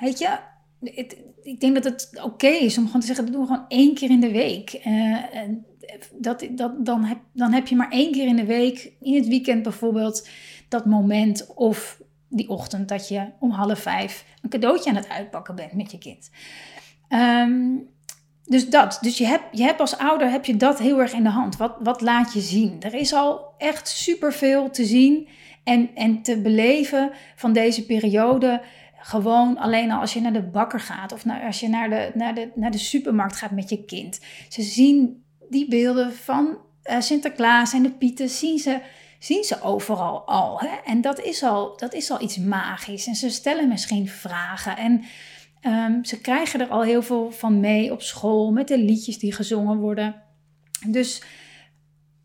weet 0.00 0.18
je, 0.18 0.38
ik 1.42 1.60
denk 1.60 1.74
dat 1.74 1.84
het 1.84 2.20
oké 2.22 2.48
is 2.48 2.78
om 2.78 2.86
gewoon 2.86 3.00
te 3.00 3.06
zeggen, 3.06 3.24
dat 3.24 3.34
doen 3.34 3.42
we 3.42 3.52
gewoon 3.52 3.68
één 3.68 3.94
keer 3.94 4.10
in 4.10 4.20
de 4.20 4.32
week. 4.32 4.80
Uh, 4.86 5.16
dat, 6.12 6.46
dat, 6.50 6.86
dan, 6.86 7.04
heb, 7.04 7.18
dan 7.32 7.52
heb 7.52 7.66
je 7.66 7.76
maar 7.76 7.90
één 7.90 8.12
keer 8.12 8.26
in 8.26 8.36
de 8.36 8.46
week, 8.46 8.92
in 9.00 9.14
het 9.14 9.28
weekend 9.28 9.62
bijvoorbeeld, 9.62 10.28
dat 10.68 10.86
moment 10.86 11.54
of 11.54 12.00
die 12.30 12.48
ochtend 12.48 12.88
dat 12.88 13.08
je 13.08 13.30
om 13.38 13.50
half 13.50 13.78
vijf 13.78 14.24
een 14.42 14.50
cadeautje 14.50 14.90
aan 14.90 14.96
het 14.96 15.08
uitpakken 15.08 15.54
bent 15.54 15.72
met 15.72 15.90
je 15.90 15.98
kind. 15.98 16.30
Ehm, 17.08 17.76
dus 18.44 18.68
dat. 18.68 18.98
Dus 19.00 19.18
je 19.18 19.26
hebt, 19.26 19.44
je 19.52 19.62
hebt 19.62 19.80
als 19.80 19.98
ouder 19.98 20.30
heb 20.30 20.44
je 20.44 20.56
dat 20.56 20.78
heel 20.78 21.00
erg 21.00 21.12
in 21.12 21.22
de 21.22 21.28
hand. 21.28 21.56
Wat, 21.56 21.76
wat 21.80 22.00
laat 22.00 22.32
je 22.32 22.40
zien? 22.40 22.76
Er 22.80 22.94
is 22.94 23.12
al 23.12 23.54
echt 23.58 23.88
superveel 23.88 24.70
te 24.70 24.84
zien 24.84 25.28
en, 25.64 25.90
en 25.94 26.22
te 26.22 26.40
beleven 26.40 27.10
van 27.36 27.52
deze 27.52 27.86
periode. 27.86 28.62
Gewoon 28.96 29.58
alleen 29.58 29.90
al 29.90 30.00
als 30.00 30.12
je 30.12 30.20
naar 30.20 30.32
de 30.32 30.42
bakker 30.42 30.80
gaat 30.80 31.12
of 31.12 31.24
als 31.46 31.60
je 31.60 31.68
naar 31.68 31.90
de, 31.90 32.10
naar, 32.14 32.34
de, 32.34 32.50
naar 32.54 32.70
de 32.70 32.78
supermarkt 32.78 33.36
gaat 33.36 33.50
met 33.50 33.68
je 33.68 33.84
kind. 33.84 34.20
Ze 34.48 34.62
zien 34.62 35.24
die 35.48 35.68
beelden 35.68 36.14
van 36.14 36.58
uh, 36.84 37.00
Sinterklaas 37.00 37.72
en 37.72 37.82
de 37.82 37.90
Pieten, 37.90 38.28
zien 38.28 38.58
ze, 38.58 38.80
zien 39.20 39.44
ze 39.44 39.62
overal 39.62 40.26
al. 40.26 40.60
Hè? 40.60 40.76
En 40.84 41.00
dat 41.00 41.20
is 41.20 41.42
al, 41.42 41.76
dat 41.76 41.94
is 41.94 42.10
al 42.10 42.20
iets 42.22 42.36
magisch. 42.36 43.06
En 43.06 43.14
ze 43.14 43.30
stellen 43.30 43.68
misschien 43.68 44.08
vragen. 44.08 44.76
En 44.76 45.04
um, 45.62 46.04
ze 46.04 46.20
krijgen 46.20 46.60
er 46.60 46.68
al 46.68 46.82
heel 46.82 47.02
veel 47.02 47.30
van 47.30 47.60
mee 47.60 47.92
op 47.92 48.02
school 48.02 48.52
met 48.52 48.68
de 48.68 48.78
liedjes 48.78 49.18
die 49.18 49.32
gezongen 49.32 49.78
worden. 49.78 50.22
Dus 50.86 51.22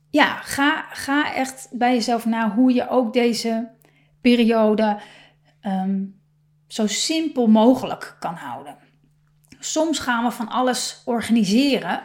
ja, 0.10 0.36
ga, 0.36 0.86
ga 0.90 1.34
echt 1.34 1.68
bij 1.72 1.94
jezelf 1.94 2.26
na 2.26 2.54
hoe 2.56 2.74
je 2.74 2.90
ook 2.90 3.14
deze 3.14 3.72
periode 4.22 5.00
um, 5.62 6.22
zo 6.68 6.88
simpel 6.88 7.48
mogelijk 7.48 8.16
kan 8.20 8.34
houden. 8.34 8.78
Soms 9.60 10.00
gaan 10.00 10.24
we 10.24 10.32
van 10.32 10.48
alles 10.48 11.02
organiseren. 11.06 12.04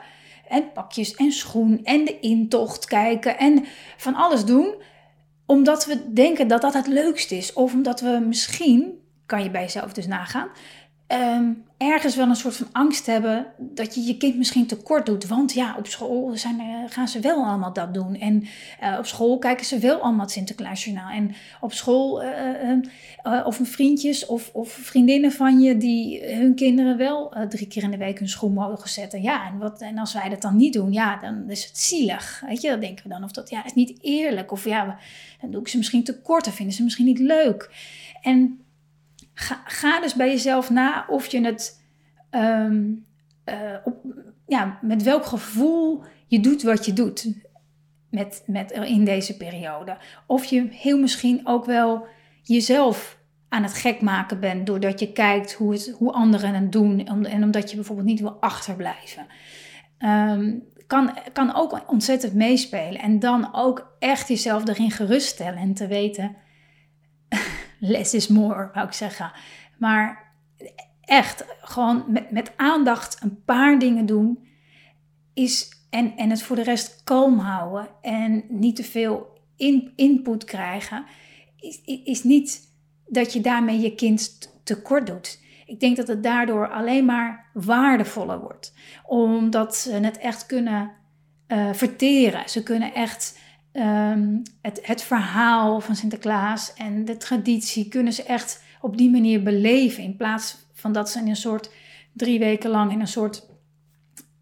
En 0.50 0.73
pakjes 0.73 1.14
en 1.14 1.33
schoen 1.33 1.85
en 1.85 2.04
de 2.04 2.21
intocht 2.21 2.85
kijken 2.85 3.38
en 3.38 3.64
van 3.97 4.14
alles 4.14 4.45
doen. 4.45 4.75
Omdat 5.47 5.87
we 5.87 6.12
denken 6.12 6.49
dat 6.49 6.61
dat 6.61 6.75
het 6.75 6.87
leukst 6.87 7.33
is. 7.33 7.52
Of 7.52 7.73
omdat 7.73 8.00
we 8.00 8.25
misschien, 8.28 8.99
kan 9.26 9.42
je 9.42 9.50
bij 9.50 9.62
jezelf 9.62 9.92
dus 9.92 10.07
nagaan, 10.07 10.50
Ehm, 11.11 11.52
ergens 11.81 12.17
wel 12.17 12.29
een 12.29 12.37
soort 12.37 12.57
van 12.57 12.69
angst 12.73 13.07
hebben 13.07 13.47
dat 13.59 13.95
je 13.95 14.03
je 14.03 14.17
kind 14.17 14.37
misschien 14.37 14.67
tekort 14.67 15.07
doet. 15.07 15.27
Want 15.27 15.53
ja, 15.53 15.77
op 15.79 15.87
school 15.87 16.37
zijn, 16.37 16.61
uh, 16.61 16.77
gaan 16.89 17.09
ze 17.09 17.21
wel 17.21 17.45
allemaal 17.45 17.73
dat 17.73 17.95
doen. 17.95 18.17
En 18.17 18.45
uh, 18.83 18.97
op 18.99 19.07
school 19.07 19.39
kijken 19.39 19.67
ze 19.67 19.79
wel 19.79 20.01
allemaal 20.01 20.21
het 20.21 20.31
Sinterklaasjournaal. 20.31 21.11
En 21.11 21.35
op 21.61 21.73
school, 21.73 22.25
uh, 22.25 22.79
of 23.45 23.59
vriendjes 23.63 24.27
of, 24.27 24.51
of, 24.53 24.69
vriendinnen 24.73 25.33
van 25.33 25.61
je 25.61 25.77
die 25.77 26.35
hun 26.35 26.55
kinderen 26.55 26.97
wel 26.97 27.35
drie 27.49 27.67
keer 27.67 27.83
in 27.83 27.91
de 27.91 27.97
week 27.97 28.19
hun 28.19 28.29
schoen 28.29 28.53
mogen 28.53 28.89
zetten. 28.89 29.23
Ja, 29.23 29.47
en, 29.47 29.59
wat, 29.59 29.81
en 29.81 29.99
als 29.99 30.13
wij 30.13 30.29
dat 30.29 30.43
dan 30.43 30.57
niet 30.57 30.73
doen, 30.73 30.93
ja, 30.93 31.17
dan 31.21 31.51
is 31.51 31.65
het 31.65 31.79
zielig. 31.79 32.43
Weet 32.47 32.61
je, 32.61 32.69
dat 32.69 32.81
denken 32.81 33.03
we 33.03 33.11
dan. 33.11 33.25
Of 33.25 33.33
dat 33.33 33.51
ja, 33.51 33.65
is 33.65 33.75
niet 33.75 33.99
eerlijk. 34.01 34.53
Of 34.53 34.65
ja, 34.65 34.99
dan 35.41 35.51
doe 35.51 35.61
ik 35.61 35.69
ze 35.69 35.77
misschien 35.77 36.05
tekort. 36.05 36.47
Of 36.47 36.55
vinden 36.55 36.75
ze 36.75 36.83
misschien 36.83 37.07
niet 37.07 37.19
leuk. 37.19 37.71
En 38.23 38.61
Ga, 39.64 40.00
dus 40.00 40.14
bij 40.14 40.28
jezelf 40.28 40.70
na 40.70 41.04
of 41.09 41.26
je 41.26 41.40
het 41.40 41.82
ehm, 42.30 42.92
eh, 43.44 43.75
op, 43.85 43.97
ja, 44.47 44.78
met 44.82 45.02
welk 45.02 45.25
gevoel 45.25 46.02
je 46.26 46.40
doet 46.40 46.62
wat 46.62 46.85
je 46.85 46.92
doet 46.92 47.32
met, 48.11 48.42
met, 48.47 48.70
in 48.70 49.04
deze 49.04 49.37
periode. 49.37 49.97
Of 50.26 50.44
je 50.44 50.66
heel 50.70 50.99
misschien 50.99 51.40
ook 51.44 51.64
wel 51.64 52.06
jezelf 52.42 53.18
aan 53.49 53.62
het 53.62 53.75
gek 53.75 54.00
maken 54.00 54.40
bent 54.40 54.66
doordat 54.66 55.00
je 55.00 55.12
kijkt 55.12 55.52
hoe, 55.52 55.73
het, 55.73 55.94
hoe 55.99 56.12
anderen 56.12 56.54
het 56.54 56.73
doen 56.73 57.06
en 57.06 57.44
omdat 57.44 57.70
je 57.70 57.76
bijvoorbeeld 57.76 58.06
niet 58.06 58.20
wil 58.20 58.37
achterblijven. 58.40 59.26
Um, 59.99 60.62
kan, 60.87 61.18
kan 61.32 61.54
ook 61.54 61.82
ontzettend 61.87 62.35
meespelen. 62.35 63.00
En 63.00 63.18
dan 63.18 63.49
ook 63.52 63.97
echt 63.99 64.28
jezelf 64.28 64.68
erin 64.68 64.90
geruststellen 64.90 65.59
en 65.59 65.75
te 65.75 65.87
weten 65.87 66.37
less 67.81 68.15
is 68.15 68.29
more, 68.29 68.71
wou 68.75 68.87
ik 68.87 68.93
zeggen. 68.93 69.33
Maar 69.79 70.33
echt, 71.01 71.45
gewoon 71.61 72.05
met, 72.09 72.31
met 72.31 72.53
aandacht 72.57 73.23
een 73.23 73.45
paar 73.45 73.79
dingen 73.79 74.07
doen. 74.07 74.49
Is, 75.35 75.69
en, 75.91 76.17
en 76.17 76.31
het 76.31 76.43
voor 76.43 76.57
de 76.57 76.63
rest 76.63 77.01
kalm 77.05 77.39
houden. 77.39 77.89
En 78.03 78.45
niet 78.49 78.77
te 78.77 78.85
veel 78.85 79.41
in, 79.57 79.93
input 79.97 80.45
krijgen. 80.45 81.05
Is, 81.57 81.81
is 82.05 82.25
niet 82.25 82.69
dat 83.07 83.33
je 83.33 83.41
daarmee 83.41 83.81
je 83.81 83.95
kind 83.95 84.51
tekort 84.65 85.07
doet. 85.07 85.41
Ik 85.67 85.81
denk 85.81 85.97
dat 85.97 86.09
het 86.09 86.23
daardoor 86.23 86.71
alleen 86.71 87.05
maar 87.05 87.51
waardevoller 87.53 88.41
wordt. 88.41 88.75
Omdat 89.07 89.77
ze 89.77 89.93
het 89.93 90.19
echt 90.19 90.47
kunnen 90.47 90.91
uh, 91.49 91.73
verteren. 91.73 92.49
Ze 92.49 92.63
kunnen 92.63 92.95
echt 92.95 93.39
Ehm, 93.73 94.37
het, 94.62 94.81
het 94.83 95.03
verhaal 95.03 95.81
van 95.81 95.97
Sinterklaas 95.97 96.75
en 96.75 97.05
de 97.05 97.17
traditie 97.17 97.89
kunnen 97.89 98.12
ze 98.12 98.23
echt 98.23 98.62
op 98.81 98.97
die 98.97 99.11
manier 99.11 99.43
beleven. 99.43 100.03
In 100.03 100.17
plaats 100.17 100.57
van 100.73 100.93
dat 100.93 101.11
ze 101.11 101.19
in 101.19 101.29
een 101.29 101.37
soort 101.37 101.71
drie 102.12 102.39
weken 102.39 102.71
lang 102.71 102.93
in 102.93 103.00
een 103.00 103.07
soort, 103.07 103.47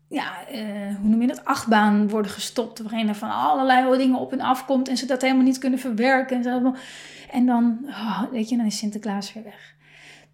ja, 0.08 0.50
uh, 0.52 0.96
hoe 0.96 1.08
noem 1.08 1.20
je 1.20 1.26
dat, 1.26 1.44
achtbaan 1.44 2.08
worden 2.08 2.30
gestopt. 2.30 2.78
Waarin 2.78 3.08
er 3.08 3.14
van 3.14 3.30
allerlei 3.30 3.98
dingen 3.98 4.18
op 4.18 4.32
en 4.32 4.40
af 4.40 4.64
komt 4.64 4.88
en 4.88 4.96
ze 4.96 5.06
dat 5.06 5.22
helemaal 5.22 5.44
niet 5.44 5.58
kunnen 5.58 5.78
verwerken. 5.78 6.44
En, 6.44 6.74
en 7.30 7.46
dan, 7.46 7.78
oh, 7.86 8.22
weet 8.30 8.48
je, 8.48 8.56
dan 8.56 8.66
is 8.66 8.78
Sinterklaas 8.78 9.32
weer 9.32 9.44
weg. 9.44 9.74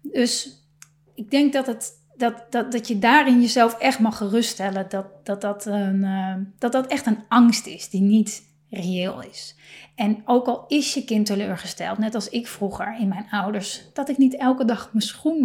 Dus 0.01 0.63
ik 1.15 1.31
denk 1.31 1.53
dat 1.53 1.67
het 1.67 2.03
dat, 2.17 2.45
dat, 2.49 2.71
dat 2.71 2.87
je 2.87 2.99
daarin 2.99 3.41
jezelf 3.41 3.77
echt 3.79 3.99
mag 3.99 4.17
geruststellen 4.17 4.89
dat 4.89 5.05
dat, 5.23 5.41
dat, 5.41 5.65
een, 5.65 6.03
uh, 6.03 6.35
dat 6.57 6.71
dat 6.71 6.87
echt 6.87 7.05
een 7.05 7.23
angst 7.27 7.65
is 7.67 7.89
die 7.89 8.01
niet 8.01 8.43
reëel 8.75 9.21
is. 9.21 9.55
En 9.95 10.21
ook 10.25 10.47
al 10.47 10.65
is 10.67 10.93
je 10.93 11.03
kind 11.03 11.25
teleurgesteld, 11.25 11.97
net 11.97 12.15
als 12.15 12.29
ik 12.29 12.47
vroeger 12.47 12.97
in 12.99 13.07
mijn 13.07 13.27
ouders, 13.31 13.81
dat 13.93 14.09
ik 14.09 14.17
niet 14.17 14.35
elke 14.35 14.65
dag 14.65 14.89
mijn 14.93 15.05
schoen 15.05 15.43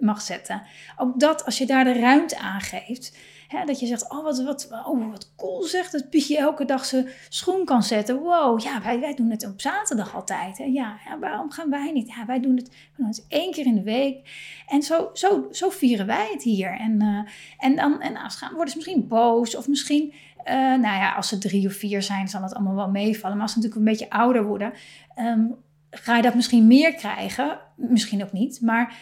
mag 0.00 0.22
zetten. 0.22 0.62
Ook 0.96 1.20
dat, 1.20 1.44
als 1.44 1.58
je 1.58 1.66
daar 1.66 1.84
de 1.84 1.92
ruimte 1.92 2.38
aan 2.38 2.60
geeft, 2.60 3.16
hè, 3.48 3.64
dat 3.64 3.80
je 3.80 3.86
zegt, 3.86 4.10
oh 4.10 4.22
wat, 4.22 4.42
wat, 4.42 4.68
oh 4.86 5.10
wat 5.10 5.32
cool 5.36 5.62
zegt 5.62 5.92
dat 5.92 6.10
Pietje 6.10 6.38
elke 6.38 6.64
dag 6.64 6.84
zijn 6.84 7.08
schoen 7.28 7.64
kan 7.64 7.82
zetten. 7.82 8.18
Wow, 8.18 8.60
ja, 8.60 8.82
wij, 8.82 9.00
wij 9.00 9.14
doen 9.14 9.30
het 9.30 9.46
op 9.46 9.60
zaterdag 9.60 10.14
altijd. 10.14 10.58
Hè. 10.58 10.64
Ja, 10.64 10.98
ja, 11.04 11.18
waarom 11.18 11.50
gaan 11.50 11.70
wij 11.70 11.92
niet? 11.92 12.08
Ja, 12.08 12.26
wij 12.26 12.40
doen 12.40 12.56
het, 12.56 12.70
we 12.96 13.22
één 13.28 13.52
keer 13.52 13.66
in 13.66 13.74
de 13.74 13.82
week. 13.82 14.28
En 14.66 14.82
zo, 14.82 15.10
zo, 15.12 15.48
zo 15.50 15.70
vieren 15.70 16.06
wij 16.06 16.28
het 16.32 16.42
hier. 16.42 16.78
En, 16.78 17.02
uh, 17.02 17.18
en 17.58 17.76
dan 17.76 18.00
en 18.00 18.30
gaan, 18.30 18.54
worden 18.54 18.70
ze 18.70 18.76
misschien 18.76 19.08
boos 19.08 19.56
of 19.56 19.68
misschien 19.68 20.12
uh, 20.44 20.54
nou 20.54 20.80
ja, 20.80 21.12
als 21.12 21.28
ze 21.28 21.38
drie 21.38 21.66
of 21.66 21.72
vier 21.72 22.02
zijn, 22.02 22.28
zal 22.28 22.42
het 22.42 22.54
allemaal 22.54 22.74
wel 22.74 22.90
meevallen. 22.90 23.36
Maar 23.36 23.46
als 23.46 23.52
ze 23.52 23.58
natuurlijk 23.58 23.86
een 23.86 23.92
beetje 23.92 24.10
ouder 24.10 24.44
worden, 24.44 24.72
um, 25.18 25.54
ga 25.90 26.16
je 26.16 26.22
dat 26.22 26.34
misschien 26.34 26.66
meer 26.66 26.94
krijgen. 26.94 27.58
Misschien 27.76 28.22
ook 28.22 28.32
niet. 28.32 28.60
Maar 28.60 28.96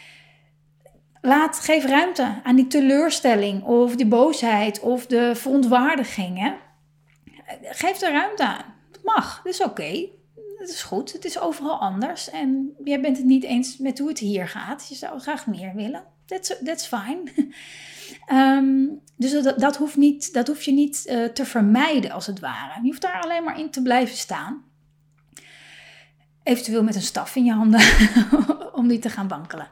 laat, 1.20 1.60
geef 1.60 1.84
ruimte 1.84 2.40
aan 2.42 2.56
die 2.56 2.66
teleurstelling 2.66 3.62
of 3.62 3.96
die 3.96 4.06
boosheid 4.06 4.80
of 4.80 5.06
de 5.06 5.34
verontwaardiging. 5.34 6.38
Hè? 6.38 6.52
Geef 7.62 8.00
er 8.00 8.12
ruimte 8.12 8.46
aan. 8.46 8.74
Het 8.92 9.00
mag, 9.04 9.40
dat 9.44 9.52
is 9.52 9.60
oké. 9.60 9.70
Okay. 9.70 10.10
Het 10.58 10.70
is 10.70 10.82
goed, 10.82 11.12
het 11.12 11.24
is 11.24 11.40
overal 11.40 11.80
anders. 11.80 12.30
En 12.30 12.72
jij 12.84 13.00
bent 13.00 13.16
het 13.16 13.26
niet 13.26 13.44
eens 13.44 13.78
met 13.78 13.98
hoe 13.98 14.08
het 14.08 14.18
hier 14.18 14.48
gaat. 14.48 14.88
Je 14.88 14.94
zou 14.94 15.20
graag 15.20 15.46
meer 15.46 15.74
willen. 15.74 16.04
That's, 16.32 16.54
that's 16.64 16.86
fine. 16.86 17.22
Um, 18.32 19.00
dus 19.16 19.42
dat, 19.42 19.58
dat, 19.58 19.76
hoeft 19.76 19.96
niet, 19.96 20.32
dat 20.32 20.46
hoef 20.46 20.62
je 20.62 20.72
niet 20.72 21.06
uh, 21.06 21.24
te 21.24 21.44
vermijden, 21.44 22.10
als 22.10 22.26
het 22.26 22.40
ware. 22.40 22.80
Je 22.82 22.88
hoeft 22.88 23.02
daar 23.02 23.20
alleen 23.20 23.44
maar 23.44 23.58
in 23.58 23.70
te 23.70 23.82
blijven 23.82 24.16
staan. 24.16 24.62
Eventueel 26.42 26.82
met 26.82 26.94
een 26.94 27.02
staf 27.02 27.36
in 27.36 27.44
je 27.44 27.52
handen 27.52 27.80
om 28.80 28.88
die 28.88 28.98
te 28.98 29.10
gaan 29.10 29.28
wankelen. 29.28 29.68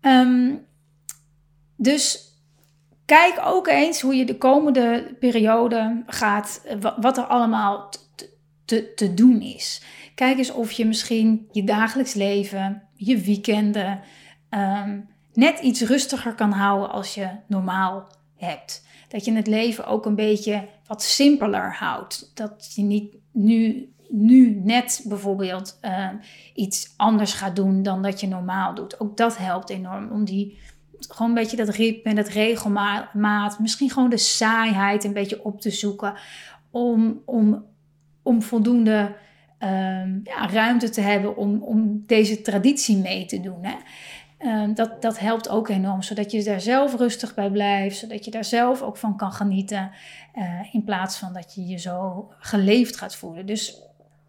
Um, 0.00 0.66
dus 1.76 2.34
kijk 3.04 3.40
ook 3.44 3.66
eens 3.68 4.00
hoe 4.00 4.14
je 4.14 4.24
de 4.24 4.38
komende 4.38 5.16
periode 5.18 6.02
gaat, 6.06 6.62
wat 7.00 7.18
er 7.18 7.24
allemaal 7.24 7.88
te, 8.64 8.94
te, 8.94 9.14
doen 9.14 9.40
is. 9.40 9.82
Kijk 10.14 10.38
eens 10.38 10.50
of 10.50 10.72
je 10.72 10.86
misschien 10.86 11.48
je 11.52 11.64
dagelijks 11.64 12.14
leven, 12.14 12.88
je 12.94 13.18
weekenden, 13.18 14.00
um, 14.50 15.09
net 15.32 15.58
iets 15.58 15.80
rustiger 15.80 16.34
kan 16.34 16.52
houden 16.52 16.90
als 16.90 17.14
je 17.14 17.28
normaal 17.46 18.06
hebt. 18.36 18.88
dat 19.08 19.24
je 19.24 19.32
het 19.32 19.46
leven 19.46 19.86
ook 19.86 20.06
een 20.06 20.14
beetje 20.14 20.68
wat 20.86 21.02
simpeler 21.02 21.74
houdt. 21.74 22.30
Dat 22.34 22.72
je 22.74 22.82
niet 22.82 23.16
nu, 23.32 23.92
nu 24.08 24.60
net 24.64 25.04
bijvoorbeeld 25.04 25.78
uh, 25.82 26.08
iets 26.54 26.94
anders 26.96 27.32
gaat 27.32 27.56
doen 27.56 27.82
dan 27.82 28.02
dat 28.02 28.20
je 28.20 28.26
normaal 28.26 28.74
doet. 28.74 29.00
Ook 29.00 29.16
dat 29.16 29.36
helpt 29.36 29.70
enorm 29.70 30.10
om 30.10 30.24
die 30.24 30.58
gewoon 30.98 31.28
een 31.28 31.34
beetje 31.34 31.56
dat 31.56 31.68
ritme 31.68 32.10
en 32.10 32.16
dat 32.16 32.28
regelmaat, 32.28 33.58
misschien 33.58 33.90
gewoon 33.90 34.10
de 34.10 34.16
saaiheid 34.16 35.04
een 35.04 35.12
beetje 35.12 35.44
op 35.44 35.60
te 35.60 35.70
zoeken. 35.70 36.14
Om, 36.70 37.22
om, 37.24 37.64
om 38.22 38.42
voldoende 38.42 39.16
uh, 39.62 40.24
ja, 40.24 40.48
ruimte 40.50 40.88
te 40.88 41.00
hebben 41.00 41.36
om, 41.36 41.62
om 41.62 42.02
deze 42.06 42.42
traditie 42.42 42.96
mee 42.96 43.26
te 43.26 43.40
doen. 43.40 43.64
Hè? 43.64 43.74
Uh, 44.40 44.68
dat, 44.74 45.02
dat 45.02 45.18
helpt 45.18 45.48
ook 45.48 45.68
enorm, 45.68 46.02
zodat 46.02 46.30
je 46.30 46.44
daar 46.44 46.60
zelf 46.60 46.96
rustig 46.96 47.34
bij 47.34 47.50
blijft, 47.50 47.96
zodat 47.96 48.24
je 48.24 48.30
daar 48.30 48.44
zelf 48.44 48.82
ook 48.82 48.96
van 48.96 49.16
kan 49.16 49.32
genieten, 49.32 49.90
uh, 50.36 50.74
in 50.74 50.84
plaats 50.84 51.18
van 51.18 51.32
dat 51.32 51.54
je 51.54 51.66
je 51.66 51.76
zo 51.76 52.28
geleefd 52.38 52.96
gaat 52.96 53.16
voelen. 53.16 53.46
Dus 53.46 53.82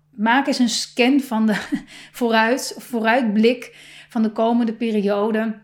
maak 0.09 0.47
eens 0.47 0.59
een 0.59 0.69
scan 0.69 1.19
van 1.19 1.45
de 1.45 1.83
vooruit, 2.19 2.75
vooruitblik 2.77 3.75
van 4.09 4.21
de 4.21 4.31
komende 4.31 4.73
periode 4.73 5.59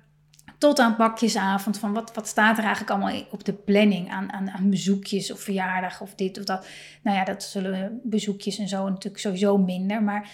tot 0.58 0.80
aan 0.80 0.96
pakjesavond. 0.96 1.80
Van 1.80 1.94
wat, 1.94 2.14
wat 2.14 2.28
staat 2.28 2.58
er 2.58 2.64
eigenlijk 2.64 2.92
allemaal 2.92 3.24
op 3.32 3.46
de 3.46 3.54
planning 3.54 4.12
aan, 4.12 4.32
aan, 4.32 4.50
aan 4.50 4.70
bezoekjes 4.70 5.32
of 5.32 5.40
verjaardag 5.40 6.02
of 6.02 6.16
dit 6.16 6.38
of 6.38 6.44
dat. 6.44 6.68
Nou 7.02 7.18
ja, 7.18 7.24
dat 7.24 7.44
zullen 7.44 8.00
bezoekjes 8.04 8.58
en 8.58 8.68
zo 8.68 8.90
natuurlijk 8.90 9.22
sowieso 9.24 9.58
minder. 9.58 10.04
Maar 10.04 10.30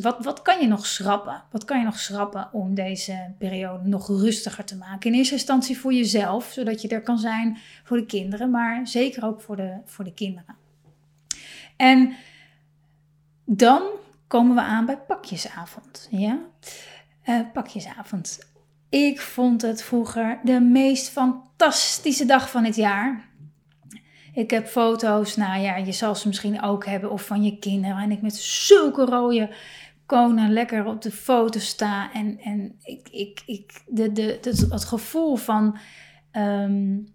wat, 0.00 0.24
wat 0.24 0.42
kan 0.42 0.60
je 0.60 0.66
nog 0.66 0.86
schrappen? 0.86 1.42
Wat 1.50 1.64
kan 1.64 1.78
je 1.78 1.84
nog 1.84 1.98
schrappen 1.98 2.48
om 2.52 2.74
deze 2.74 3.34
periode 3.38 3.88
nog 3.88 4.08
rustiger 4.08 4.64
te 4.64 4.76
maken? 4.76 5.10
In 5.10 5.16
eerste 5.16 5.34
instantie 5.34 5.78
voor 5.78 5.92
jezelf, 5.92 6.50
zodat 6.52 6.82
je 6.82 6.88
er 6.88 7.02
kan 7.02 7.18
zijn 7.18 7.58
voor 7.84 7.96
de 7.96 8.06
kinderen. 8.06 8.50
Maar 8.50 8.86
zeker 8.86 9.24
ook 9.24 9.40
voor 9.40 9.56
de, 9.56 9.76
voor 9.84 10.04
de 10.04 10.14
kinderen. 10.14 10.56
En 11.76 12.12
dan 13.44 13.82
komen 14.26 14.54
we 14.54 14.60
aan 14.60 14.86
bij 14.86 14.98
pakjesavond. 14.98 16.08
Ja? 16.10 16.38
Uh, 17.24 17.40
pakjesavond. 17.52 18.38
Ik 18.88 19.20
vond 19.20 19.62
het 19.62 19.82
vroeger 19.82 20.38
de 20.44 20.60
meest 20.60 21.08
fantastische 21.08 22.24
dag 22.24 22.50
van 22.50 22.64
het 22.64 22.76
jaar. 22.76 23.28
Ik 24.32 24.50
heb 24.50 24.66
foto's, 24.66 25.36
nou 25.36 25.60
ja, 25.60 25.76
je 25.76 25.92
zal 25.92 26.14
ze 26.14 26.28
misschien 26.28 26.62
ook 26.62 26.86
hebben, 26.86 27.10
of 27.10 27.26
van 27.26 27.42
je 27.42 27.58
kinderen. 27.58 27.96
En 27.96 28.10
ik 28.10 28.22
met 28.22 28.36
zulke 28.36 29.04
rode 29.04 29.54
konen 30.06 30.52
lekker 30.52 30.84
op 30.84 31.02
de 31.02 31.10
foto 31.10 31.58
sta. 31.58 32.12
En, 32.12 32.38
en 32.40 32.76
ik, 32.82 33.08
ik, 33.10 33.42
ik, 33.46 33.82
de, 33.86 34.12
de, 34.12 34.38
het, 34.70 34.84
gevoel 34.84 35.36
van 35.36 35.78
um, 36.32 37.14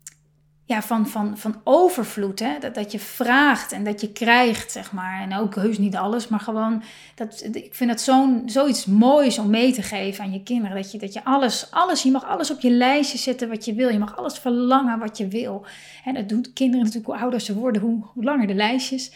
ja, 0.74 0.82
van, 0.82 1.08
van, 1.08 1.38
van 1.38 1.62
overvloed. 1.64 2.40
Hè? 2.40 2.60
Dat, 2.60 2.76
dat 2.76 2.92
je 2.92 3.00
vraagt 3.00 3.72
en 3.72 3.84
dat 3.84 4.02
je 4.02 4.12
krijgt, 4.12 4.72
zeg 4.72 4.92
maar. 4.92 5.22
En 5.22 5.36
ook 5.36 5.56
heus 5.56 5.78
niet 5.78 5.96
alles, 5.96 6.28
maar 6.28 6.40
gewoon... 6.40 6.84
Dat, 7.16 7.50
ik 7.52 7.76
vind 7.76 7.90
het 7.90 8.02
zo'n, 8.02 8.44
zoiets 8.46 8.86
moois 8.86 9.40
om 9.40 9.50
mee 9.50 9.74
te 9.74 9.82
geven 9.82 10.24
aan 10.24 10.32
je 10.32 10.44
kinderen. 10.44 10.76
Dat 10.76 10.92
je, 10.92 10.98
dat 10.98 11.14
je 11.14 11.24
alles, 11.24 11.72
alles, 11.72 12.04
je 12.04 12.12
mag 12.12 12.26
alles 12.26 12.52
op 12.52 12.60
je 12.60 12.70
lijstje 12.70 13.18
zetten 13.18 13.50
wat 13.50 13.66
je 13.66 13.74
wil. 13.74 13.90
Je 13.90 14.00
mag 14.00 14.18
alles 14.18 14.38
verlangen 14.38 15.00
wat 15.00 15.18
je 15.18 15.28
wil. 15.28 15.66
En 16.04 16.14
dat 16.14 16.30
doen 16.30 16.46
kinderen 16.54 16.86
natuurlijk, 16.86 17.12
hoe 17.14 17.22
ouder 17.22 17.42
ze 17.42 17.54
worden, 17.54 17.82
hoe, 17.82 18.04
langer 18.16 18.48
de 18.48 18.54
lijstjes. 18.54 19.12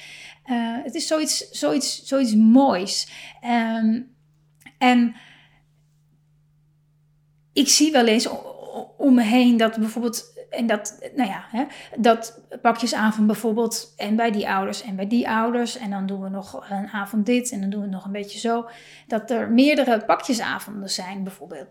Uh, 0.45 0.77
het 0.83 0.95
is 0.95 1.07
zoiets, 1.07 1.49
zoiets, 1.51 2.03
zoiets 2.03 2.35
moois. 2.35 3.07
Um, 3.83 4.15
en 4.77 5.15
ik 7.53 7.67
zie 7.67 7.91
wel 7.91 8.05
eens 8.05 8.27
om 8.97 9.13
me 9.13 9.23
heen 9.23 9.57
dat 9.57 9.77
bijvoorbeeld 9.77 10.36
en 10.49 10.67
dat, 10.67 11.09
nou 11.15 11.29
ja, 11.29 11.45
hè, 11.51 11.63
dat 11.97 12.41
pakjesavond 12.61 13.27
bijvoorbeeld. 13.27 13.93
En 13.97 14.15
bij 14.15 14.31
die 14.31 14.49
ouders 14.49 14.81
en 14.81 14.95
bij 14.95 15.07
die 15.07 15.29
ouders. 15.29 15.77
En 15.77 15.89
dan 15.89 16.05
doen 16.05 16.21
we 16.21 16.29
nog 16.29 16.65
een 16.69 16.87
avond 16.87 17.25
dit 17.25 17.51
en 17.51 17.61
dan 17.61 17.69
doen 17.69 17.81
we 17.81 17.87
nog 17.87 18.05
een 18.05 18.11
beetje 18.11 18.39
zo. 18.39 18.69
Dat 19.07 19.31
er 19.31 19.51
meerdere 19.51 20.05
pakjesavonden 20.05 20.89
zijn 20.89 21.23
bijvoorbeeld. 21.23 21.67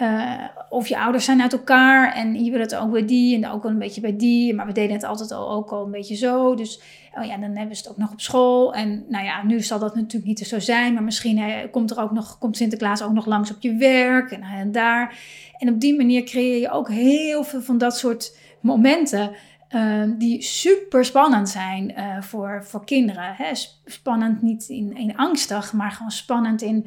Uh, 0.00 0.44
of 0.68 0.88
je 0.88 0.98
ouders 0.98 1.24
zijn 1.24 1.42
uit 1.42 1.52
elkaar 1.52 2.14
en 2.14 2.44
je 2.44 2.50
wil 2.50 2.60
het 2.60 2.74
ook 2.74 2.90
bij 2.90 3.04
die 3.04 3.36
en 3.36 3.50
ook 3.50 3.62
wel 3.62 3.72
een 3.72 3.78
beetje 3.78 4.00
bij 4.00 4.16
die. 4.16 4.54
Maar 4.54 4.66
we 4.66 4.72
deden 4.72 4.92
het 4.92 5.04
altijd 5.04 5.32
al, 5.32 5.50
ook 5.50 5.70
al 5.70 5.84
een 5.84 5.90
beetje 5.90 6.16
zo. 6.16 6.54
Dus 6.54 6.80
oh 7.14 7.24
ja, 7.24 7.36
dan 7.36 7.56
hebben 7.56 7.76
ze 7.76 7.82
het 7.82 7.90
ook 7.90 7.96
nog 7.96 8.12
op 8.12 8.20
school. 8.20 8.74
En 8.74 9.04
nou 9.08 9.24
ja, 9.24 9.42
nu 9.42 9.60
zal 9.60 9.78
dat 9.78 9.94
natuurlijk 9.94 10.24
niet 10.24 10.48
zo 10.48 10.58
zijn. 10.58 10.94
Maar 10.94 11.02
misschien 11.02 11.38
hè, 11.38 11.68
komt 11.68 11.90
er 11.90 12.00
ook 12.00 12.12
nog, 12.12 12.38
komt 12.38 12.56
Sinterklaas 12.56 13.02
ook 13.02 13.12
nog 13.12 13.26
langs 13.26 13.50
op 13.50 13.60
je 13.60 13.74
werk 13.74 14.30
en, 14.30 14.72
daar. 14.72 15.18
En 15.58 15.68
op 15.68 15.80
die 15.80 15.96
manier 15.96 16.22
creëer 16.22 16.60
je 16.60 16.70
ook 16.70 16.88
heel 16.88 17.44
veel 17.44 17.62
van 17.62 17.78
dat 17.78 17.96
soort 17.98 18.38
momenten. 18.60 19.30
Uh, 19.70 20.02
die 20.18 20.42
super 20.42 21.04
spannend 21.04 21.48
zijn 21.48 21.94
voor, 22.20 22.64
voor 22.64 22.84
kinderen. 22.84 23.34
Hè? 23.36 23.50
Spannend 23.84 24.42
niet 24.42 24.68
in, 24.68 24.96
in 24.96 25.16
angstig, 25.16 25.72
maar 25.72 25.90
gewoon 25.90 26.10
spannend 26.10 26.62
in, 26.62 26.86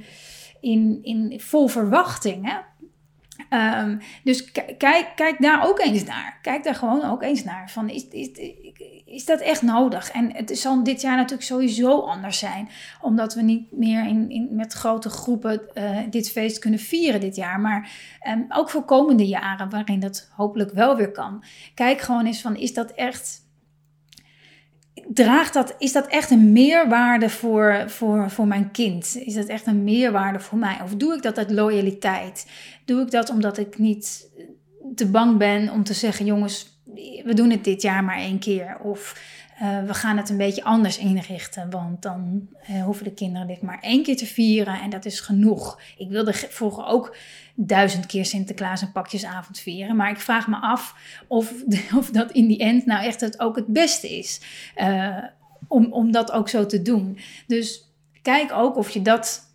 in, 0.59 0.99
in 1.01 1.39
vol 1.39 1.67
verwachting. 1.67 2.49
Hè? 2.49 2.57
Um, 3.49 3.99
dus 4.23 4.51
kijk, 4.77 5.07
kijk 5.15 5.35
daar 5.39 5.67
ook 5.67 5.79
eens 5.79 6.03
naar. 6.03 6.39
Kijk 6.41 6.63
daar 6.63 6.75
gewoon 6.75 7.03
ook 7.03 7.23
eens 7.23 7.43
naar. 7.43 7.69
Van 7.69 7.89
is, 7.89 8.07
is, 8.07 8.29
is 9.05 9.25
dat 9.25 9.39
echt 9.39 9.61
nodig? 9.61 10.11
En 10.11 10.35
het 10.35 10.57
zal 10.57 10.83
dit 10.83 11.01
jaar 11.01 11.15
natuurlijk 11.15 11.43
sowieso 11.43 11.99
anders 11.99 12.39
zijn. 12.39 12.69
Omdat 13.01 13.33
we 13.33 13.41
niet 13.41 13.71
meer 13.71 14.07
in, 14.07 14.29
in, 14.29 14.47
met 14.51 14.73
grote 14.73 15.09
groepen 15.09 15.61
uh, 15.73 15.97
dit 16.09 16.31
feest 16.31 16.59
kunnen 16.59 16.79
vieren 16.79 17.19
dit 17.19 17.35
jaar. 17.35 17.59
Maar 17.59 17.91
um, 18.27 18.45
ook 18.49 18.69
voor 18.69 18.83
komende 18.83 19.27
jaren, 19.27 19.69
waarin 19.69 19.99
dat 19.99 20.29
hopelijk 20.35 20.71
wel 20.71 20.95
weer 20.95 21.11
kan. 21.11 21.43
Kijk 21.73 22.01
gewoon 22.01 22.25
eens 22.25 22.41
van, 22.41 22.55
is 22.55 22.73
dat 22.73 22.91
echt 22.91 23.47
draagt 25.07 25.53
dat, 25.53 25.75
is 25.77 25.91
dat 25.91 26.07
echt 26.07 26.31
een 26.31 26.51
meerwaarde 26.51 27.29
voor, 27.29 27.83
voor, 27.87 28.29
voor 28.29 28.47
mijn 28.47 28.71
kind? 28.71 29.15
Is 29.15 29.33
dat 29.33 29.45
echt 29.45 29.67
een 29.67 29.83
meerwaarde 29.83 30.39
voor 30.39 30.57
mij? 30.57 30.77
Of 30.83 30.95
doe 30.95 31.15
ik 31.15 31.21
dat 31.21 31.37
uit 31.37 31.51
loyaliteit? 31.51 32.47
Doe 32.89 33.01
ik 33.01 33.11
dat 33.11 33.29
omdat 33.29 33.57
ik 33.57 33.77
niet 33.77 34.29
te 34.95 35.09
bang 35.09 35.37
ben 35.37 35.69
om 35.69 35.83
te 35.83 35.93
zeggen: 35.93 36.25
jongens, 36.25 36.81
we 37.23 37.33
doen 37.33 37.49
het 37.49 37.63
dit 37.63 37.81
jaar 37.81 38.03
maar 38.03 38.17
één 38.17 38.39
keer? 38.39 38.79
Of 38.79 39.21
uh, 39.61 39.83
we 39.83 39.93
gaan 39.93 40.17
het 40.17 40.29
een 40.29 40.37
beetje 40.37 40.63
anders 40.63 40.97
inrichten, 40.97 41.69
want 41.69 42.01
dan 42.01 42.47
uh, 42.69 42.83
hoeven 42.83 43.03
de 43.03 43.13
kinderen 43.13 43.47
dit 43.47 43.61
maar 43.61 43.79
één 43.81 44.03
keer 44.03 44.17
te 44.17 44.25
vieren 44.25 44.81
en 44.81 44.89
dat 44.89 45.05
is 45.05 45.19
genoeg. 45.19 45.81
Ik 45.97 46.09
wilde 46.09 46.33
vroeger 46.33 46.85
ook 46.85 47.15
duizend 47.55 48.05
keer 48.05 48.25
Sinterklaas 48.25 48.81
en 48.81 48.91
pakjesavond 48.91 49.59
vieren, 49.59 49.95
maar 49.95 50.09
ik 50.09 50.19
vraag 50.19 50.47
me 50.47 50.55
af 50.55 50.95
of, 51.27 51.53
of 51.99 52.09
dat 52.09 52.31
in 52.31 52.47
die 52.47 52.59
end 52.59 52.85
nou 52.85 53.03
echt 53.03 53.21
het 53.21 53.39
ook 53.39 53.55
het 53.55 53.67
beste 53.67 54.17
is 54.17 54.41
uh, 54.77 55.17
om, 55.67 55.91
om 55.91 56.11
dat 56.11 56.31
ook 56.31 56.49
zo 56.49 56.65
te 56.65 56.81
doen. 56.81 57.19
Dus 57.47 57.93
kijk 58.21 58.51
ook 58.51 58.77
of 58.77 58.89
je 58.89 59.01
dat 59.01 59.53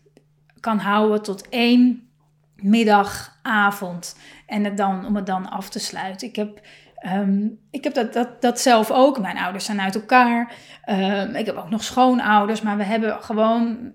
kan 0.61 0.79
houden 0.79 1.23
tot 1.23 1.49
één 1.49 2.05
middag, 2.57 3.39
avond 3.43 4.17
en 4.47 4.65
het 4.65 4.77
dan, 4.77 5.07
om 5.07 5.17
het 5.17 5.27
dan 5.27 5.51
af 5.51 5.69
te 5.69 5.79
sluiten. 5.79 6.29
Ik 6.29 6.37
heb 6.37 6.61
Um, 7.07 7.59
ik 7.71 7.85
heb 7.85 7.95
dat, 7.95 8.13
dat, 8.13 8.43
dat 8.43 8.61
zelf 8.61 8.91
ook. 8.91 9.21
Mijn 9.21 9.39
ouders 9.39 9.65
zijn 9.65 9.81
uit 9.81 9.95
elkaar. 9.95 10.55
Um, 10.91 11.35
ik 11.35 11.47
heb 11.47 11.57
ook 11.57 11.71
nog 11.71 11.85
schoonouders. 11.85 12.63
Maar 12.63 12.77
we 12.77 12.83
hebben 12.83 13.23
gewoon, 13.23 13.93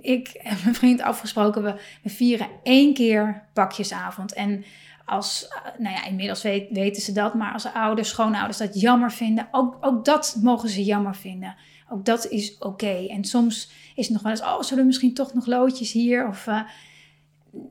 ik 0.00 0.28
en 0.28 0.56
mijn 0.62 0.74
vriend 0.74 1.00
afgesproken, 1.00 1.62
we, 1.62 1.74
vieren 2.04 2.46
één 2.62 2.94
keer 2.94 3.42
pakjesavond. 3.52 4.32
En 4.32 4.64
als, 5.04 5.48
nou 5.78 5.94
ja, 5.94 6.04
inmiddels 6.04 6.42
weten 6.42 7.02
ze 7.02 7.12
dat. 7.12 7.34
Maar 7.34 7.52
als 7.52 7.72
ouders, 7.72 8.08
schoonouders 8.08 8.58
dat 8.58 8.80
jammer 8.80 9.12
vinden, 9.12 9.48
ook, 9.50 9.76
ook 9.80 10.04
dat 10.04 10.38
mogen 10.42 10.68
ze 10.68 10.84
jammer 10.84 11.14
vinden. 11.14 11.56
Ook 11.88 12.04
dat 12.04 12.28
is 12.28 12.58
oké. 12.58 13.06
En 13.08 13.24
soms 13.24 13.70
is 13.94 14.04
het 14.04 14.12
nog 14.12 14.22
wel 14.22 14.32
eens, 14.32 14.42
oh, 14.42 14.60
zullen 14.60 14.82
we 14.82 14.88
misschien 14.88 15.14
toch 15.14 15.34
nog 15.34 15.46
loodjes 15.46 15.92
hier? 15.92 16.28
Of 16.28 16.46
uh, 16.46 16.60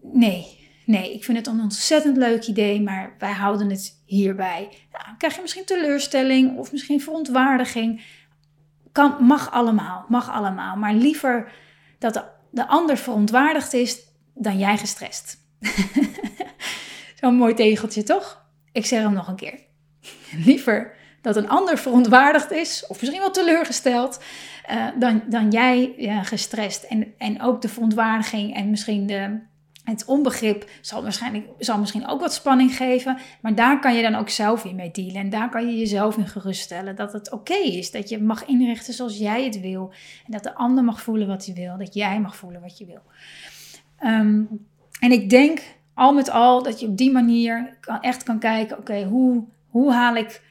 nee, 0.01 0.59
Nee, 0.89 1.13
ik 1.13 1.23
vind 1.23 1.37
het 1.37 1.47
een 1.47 1.61
ontzettend 1.61 2.17
leuk 2.17 2.45
idee, 2.45 2.81
maar 2.81 3.15
wij 3.17 3.31
houden 3.31 3.69
het 3.69 4.01
hierbij. 4.05 4.69
Nou, 4.91 5.17
krijg 5.17 5.35
je 5.35 5.41
misschien 5.41 5.65
teleurstelling 5.65 6.57
of 6.57 6.71
misschien 6.71 7.01
verontwaardiging. 7.01 8.01
Kan, 8.91 9.15
mag 9.19 9.51
allemaal, 9.51 10.05
mag 10.07 10.29
allemaal. 10.29 10.75
Maar 10.75 10.93
liever 10.93 11.51
dat 11.99 12.13
de, 12.13 12.23
de 12.51 12.67
ander 12.67 12.97
verontwaardigd 12.97 13.73
is 13.73 13.99
dan 14.33 14.57
jij 14.57 14.77
gestrest. 14.77 15.37
Zo'n 17.19 17.35
mooi 17.35 17.53
tegeltje, 17.53 18.03
toch? 18.03 18.45
Ik 18.71 18.85
zeg 18.85 19.01
hem 19.01 19.13
nog 19.13 19.27
een 19.27 19.35
keer. 19.35 19.59
Liever 20.45 20.95
dat 21.21 21.35
een 21.35 21.49
ander 21.49 21.77
verontwaardigd 21.77 22.51
is, 22.51 22.85
of 22.87 22.99
misschien 22.99 23.21
wel 23.21 23.31
teleurgesteld, 23.31 24.23
uh, 24.71 24.87
dan, 24.99 25.23
dan 25.27 25.49
jij 25.49 25.93
uh, 25.97 26.23
gestrest. 26.23 26.83
En, 26.83 27.13
en 27.17 27.41
ook 27.41 27.61
de 27.61 27.69
verontwaardiging 27.69 28.55
en 28.55 28.69
misschien 28.69 29.07
de, 29.07 29.39
het 29.89 30.05
onbegrip 30.05 30.69
zal, 30.81 31.01
waarschijnlijk, 31.01 31.47
zal 31.59 31.77
misschien 31.77 32.07
ook 32.07 32.19
wat 32.19 32.33
spanning 32.33 32.75
geven, 32.75 33.17
maar 33.41 33.55
daar 33.55 33.79
kan 33.79 33.95
je 33.95 34.01
dan 34.01 34.15
ook 34.15 34.29
zelf 34.29 34.63
weer 34.63 34.75
mee 34.75 34.91
dealen. 34.91 35.15
En 35.15 35.29
daar 35.29 35.49
kan 35.49 35.67
je 35.67 35.77
jezelf 35.77 36.17
in 36.17 36.27
geruststellen 36.27 36.95
dat 36.95 37.13
het 37.13 37.31
oké 37.31 37.53
is, 37.53 37.91
dat 37.91 38.09
je 38.09 38.19
mag 38.19 38.45
inrichten 38.45 38.93
zoals 38.93 39.17
jij 39.17 39.43
het 39.43 39.59
wil. 39.59 39.91
En 40.25 40.31
dat 40.31 40.43
de 40.43 40.55
ander 40.55 40.83
mag 40.83 41.01
voelen 41.01 41.27
wat 41.27 41.45
hij 41.45 41.55
wil, 41.55 41.77
dat 41.77 41.93
jij 41.93 42.19
mag 42.19 42.35
voelen 42.35 42.61
wat 42.61 42.77
je 42.77 42.85
wil. 42.85 43.01
Um, 44.03 44.67
en 44.99 45.11
ik 45.11 45.29
denk 45.29 45.61
al 45.93 46.13
met 46.13 46.29
al 46.29 46.63
dat 46.63 46.79
je 46.79 46.87
op 46.87 46.97
die 46.97 47.11
manier 47.11 47.77
kan, 47.79 48.01
echt 48.01 48.23
kan 48.23 48.39
kijken, 48.39 48.77
oké, 48.77 49.03
hoe, 49.03 49.43
hoe 49.69 49.93
haal 49.93 50.15
ik 50.15 50.41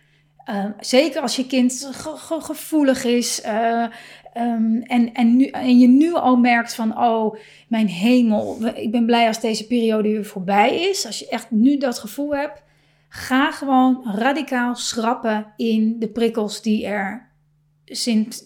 Ehm, 0.48 0.70
zeker 0.80 1.20
als 1.20 1.36
je 1.36 1.46
kind 1.46 1.90
gevoelig 2.18 3.04
is. 3.04 3.42
Uh, 3.46 3.86
en, 4.32 5.12
en, 5.12 5.36
nu, 5.36 5.44
en 5.46 5.78
je 5.78 5.88
nu 5.88 6.14
al 6.14 6.36
merkt 6.36 6.74
van, 6.74 6.98
oh 6.98 7.36
mijn 7.68 7.88
hemel, 7.88 8.58
ik 8.74 8.90
ben 8.90 9.06
blij 9.06 9.26
als 9.26 9.40
deze 9.40 9.66
periode 9.66 10.08
weer 10.08 10.24
voorbij 10.24 10.80
is. 10.80 11.06
Als 11.06 11.18
je 11.18 11.28
echt 11.28 11.50
nu 11.50 11.76
dat 11.76 11.98
gevoel 11.98 12.36
hebt, 12.36 12.62
ga 13.08 13.50
gewoon 13.50 14.02
radicaal 14.14 14.74
schrappen 14.74 15.52
in 15.56 15.96
de 15.98 16.08
prikkels 16.08 16.62
die 16.62 16.86
er 16.86 17.26
Sint, 17.84 18.44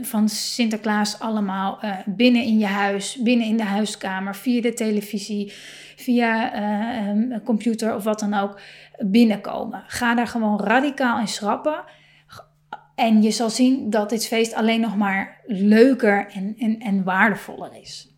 van 0.00 0.28
Sinterklaas 0.28 1.20
allemaal 1.20 1.78
uh, 1.84 1.96
binnen 2.06 2.42
in 2.42 2.58
je 2.58 2.66
huis, 2.66 3.16
binnen 3.22 3.46
in 3.46 3.56
de 3.56 3.64
huiskamer, 3.64 4.36
via 4.36 4.60
de 4.60 4.74
televisie, 4.74 5.52
via 5.96 6.60
uh, 7.14 7.36
computer 7.44 7.94
of 7.94 8.04
wat 8.04 8.20
dan 8.20 8.34
ook 8.34 8.60
binnenkomen. 8.98 9.84
Ga 9.86 10.14
daar 10.14 10.26
gewoon 10.26 10.60
radicaal 10.60 11.20
in 11.20 11.28
schrappen. 11.28 11.84
En 12.94 13.22
je 13.22 13.30
zal 13.30 13.50
zien 13.50 13.90
dat 13.90 14.10
dit 14.10 14.26
feest 14.26 14.54
alleen 14.54 14.80
nog 14.80 14.96
maar 14.96 15.40
leuker 15.46 16.26
en, 16.30 16.54
en, 16.58 16.78
en 16.80 17.04
waardevoller 17.04 17.70
is. 17.80 18.08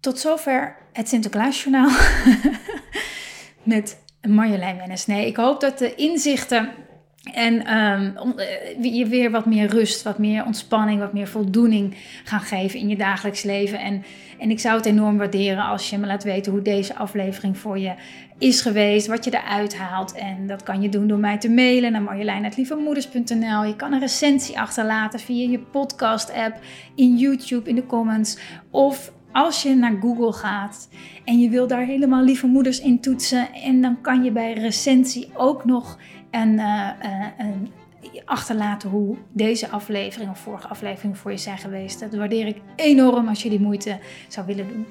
Tot 0.00 0.18
zover 0.18 0.76
het 0.92 1.08
Sinterklaasjournaal 1.08 1.90
met 3.62 4.04
Marjolein 4.28 4.76
Wennis. 4.76 5.06
Nee, 5.06 5.26
ik 5.26 5.36
hoop 5.36 5.60
dat 5.60 5.78
de 5.78 5.94
inzichten 5.94 6.70
en 7.32 7.76
um, 7.76 8.34
je 8.80 9.06
weer 9.06 9.30
wat 9.30 9.46
meer 9.46 9.66
rust, 9.66 10.02
wat 10.02 10.18
meer 10.18 10.44
ontspanning, 10.44 11.00
wat 11.00 11.12
meer 11.12 11.28
voldoening 11.28 11.96
gaan 12.24 12.40
geven 12.40 12.78
in 12.78 12.88
je 12.88 12.96
dagelijks 12.96 13.42
leven. 13.42 13.80
En, 13.80 14.04
en 14.38 14.50
ik 14.50 14.60
zou 14.60 14.76
het 14.76 14.86
enorm 14.86 15.18
waarderen 15.18 15.64
als 15.64 15.90
je 15.90 15.98
me 15.98 16.06
laat 16.06 16.24
weten 16.24 16.52
hoe 16.52 16.62
deze 16.62 16.94
aflevering 16.94 17.58
voor 17.58 17.78
je 17.78 17.94
is 18.38 18.60
geweest, 18.60 19.06
wat 19.06 19.24
je 19.24 19.30
eruit 19.34 19.76
haalt. 19.76 20.12
En 20.12 20.46
dat 20.46 20.62
kan 20.62 20.82
je 20.82 20.88
doen 20.88 21.06
door 21.06 21.18
mij 21.18 21.38
te 21.38 21.50
mailen 21.50 21.92
naar 21.92 22.02
marjolein.lievemoeders.nl. 22.02 23.64
Je 23.64 23.76
kan 23.76 23.92
een 23.92 24.00
recensie 24.00 24.58
achterlaten 24.58 25.20
via 25.20 25.50
je 25.50 25.58
podcast-app, 25.58 26.58
in 26.94 27.16
YouTube, 27.16 27.68
in 27.68 27.74
de 27.74 27.86
comments. 27.86 28.38
Of 28.70 29.12
als 29.32 29.62
je 29.62 29.74
naar 29.74 29.96
Google 30.00 30.32
gaat 30.32 30.88
en 31.24 31.40
je 31.40 31.48
wil 31.48 31.66
daar 31.66 31.84
helemaal 31.84 32.22
lieve 32.22 32.46
moeders 32.46 32.80
in 32.80 33.00
toetsen. 33.00 33.52
En 33.52 33.80
dan 33.80 34.00
kan 34.00 34.24
je 34.24 34.30
bij 34.30 34.52
recensie 34.52 35.30
ook 35.34 35.64
nog 35.64 35.98
en 36.30 36.52
uh, 36.52 36.90
achterlaten 38.24 38.90
hoe 38.90 39.16
deze 39.32 39.68
aflevering 39.68 40.30
of 40.30 40.38
vorige 40.38 40.68
aflevering 40.68 41.18
voor 41.18 41.30
je 41.30 41.36
zijn 41.36 41.58
geweest. 41.58 42.00
Dat 42.00 42.14
waardeer 42.14 42.46
ik 42.46 42.56
enorm 42.76 43.28
als 43.28 43.42
je 43.42 43.48
die 43.48 43.60
moeite 43.60 43.98
zou 44.28 44.46
willen 44.46 44.68
doen. 44.68 44.86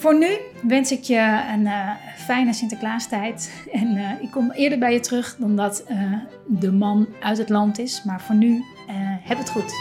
Voor 0.00 0.18
nu 0.18 0.38
wens 0.62 0.92
ik 0.92 1.02
je 1.02 1.42
een 1.52 1.60
uh, 1.60 1.90
fijne 2.16 2.52
Sinterklaastijd. 2.52 3.64
En 3.72 3.96
uh, 3.96 4.22
ik 4.22 4.30
kom 4.30 4.50
eerder 4.50 4.78
bij 4.78 4.92
je 4.92 5.00
terug 5.00 5.36
dan 5.38 5.56
dat 5.56 5.84
uh, 5.90 6.12
de 6.46 6.72
man 6.72 7.08
uit 7.22 7.38
het 7.38 7.48
land 7.48 7.78
is. 7.78 8.02
Maar 8.04 8.20
voor 8.20 8.34
nu, 8.34 8.64
heb 9.22 9.38
het 9.38 9.50
goed. 9.50 9.72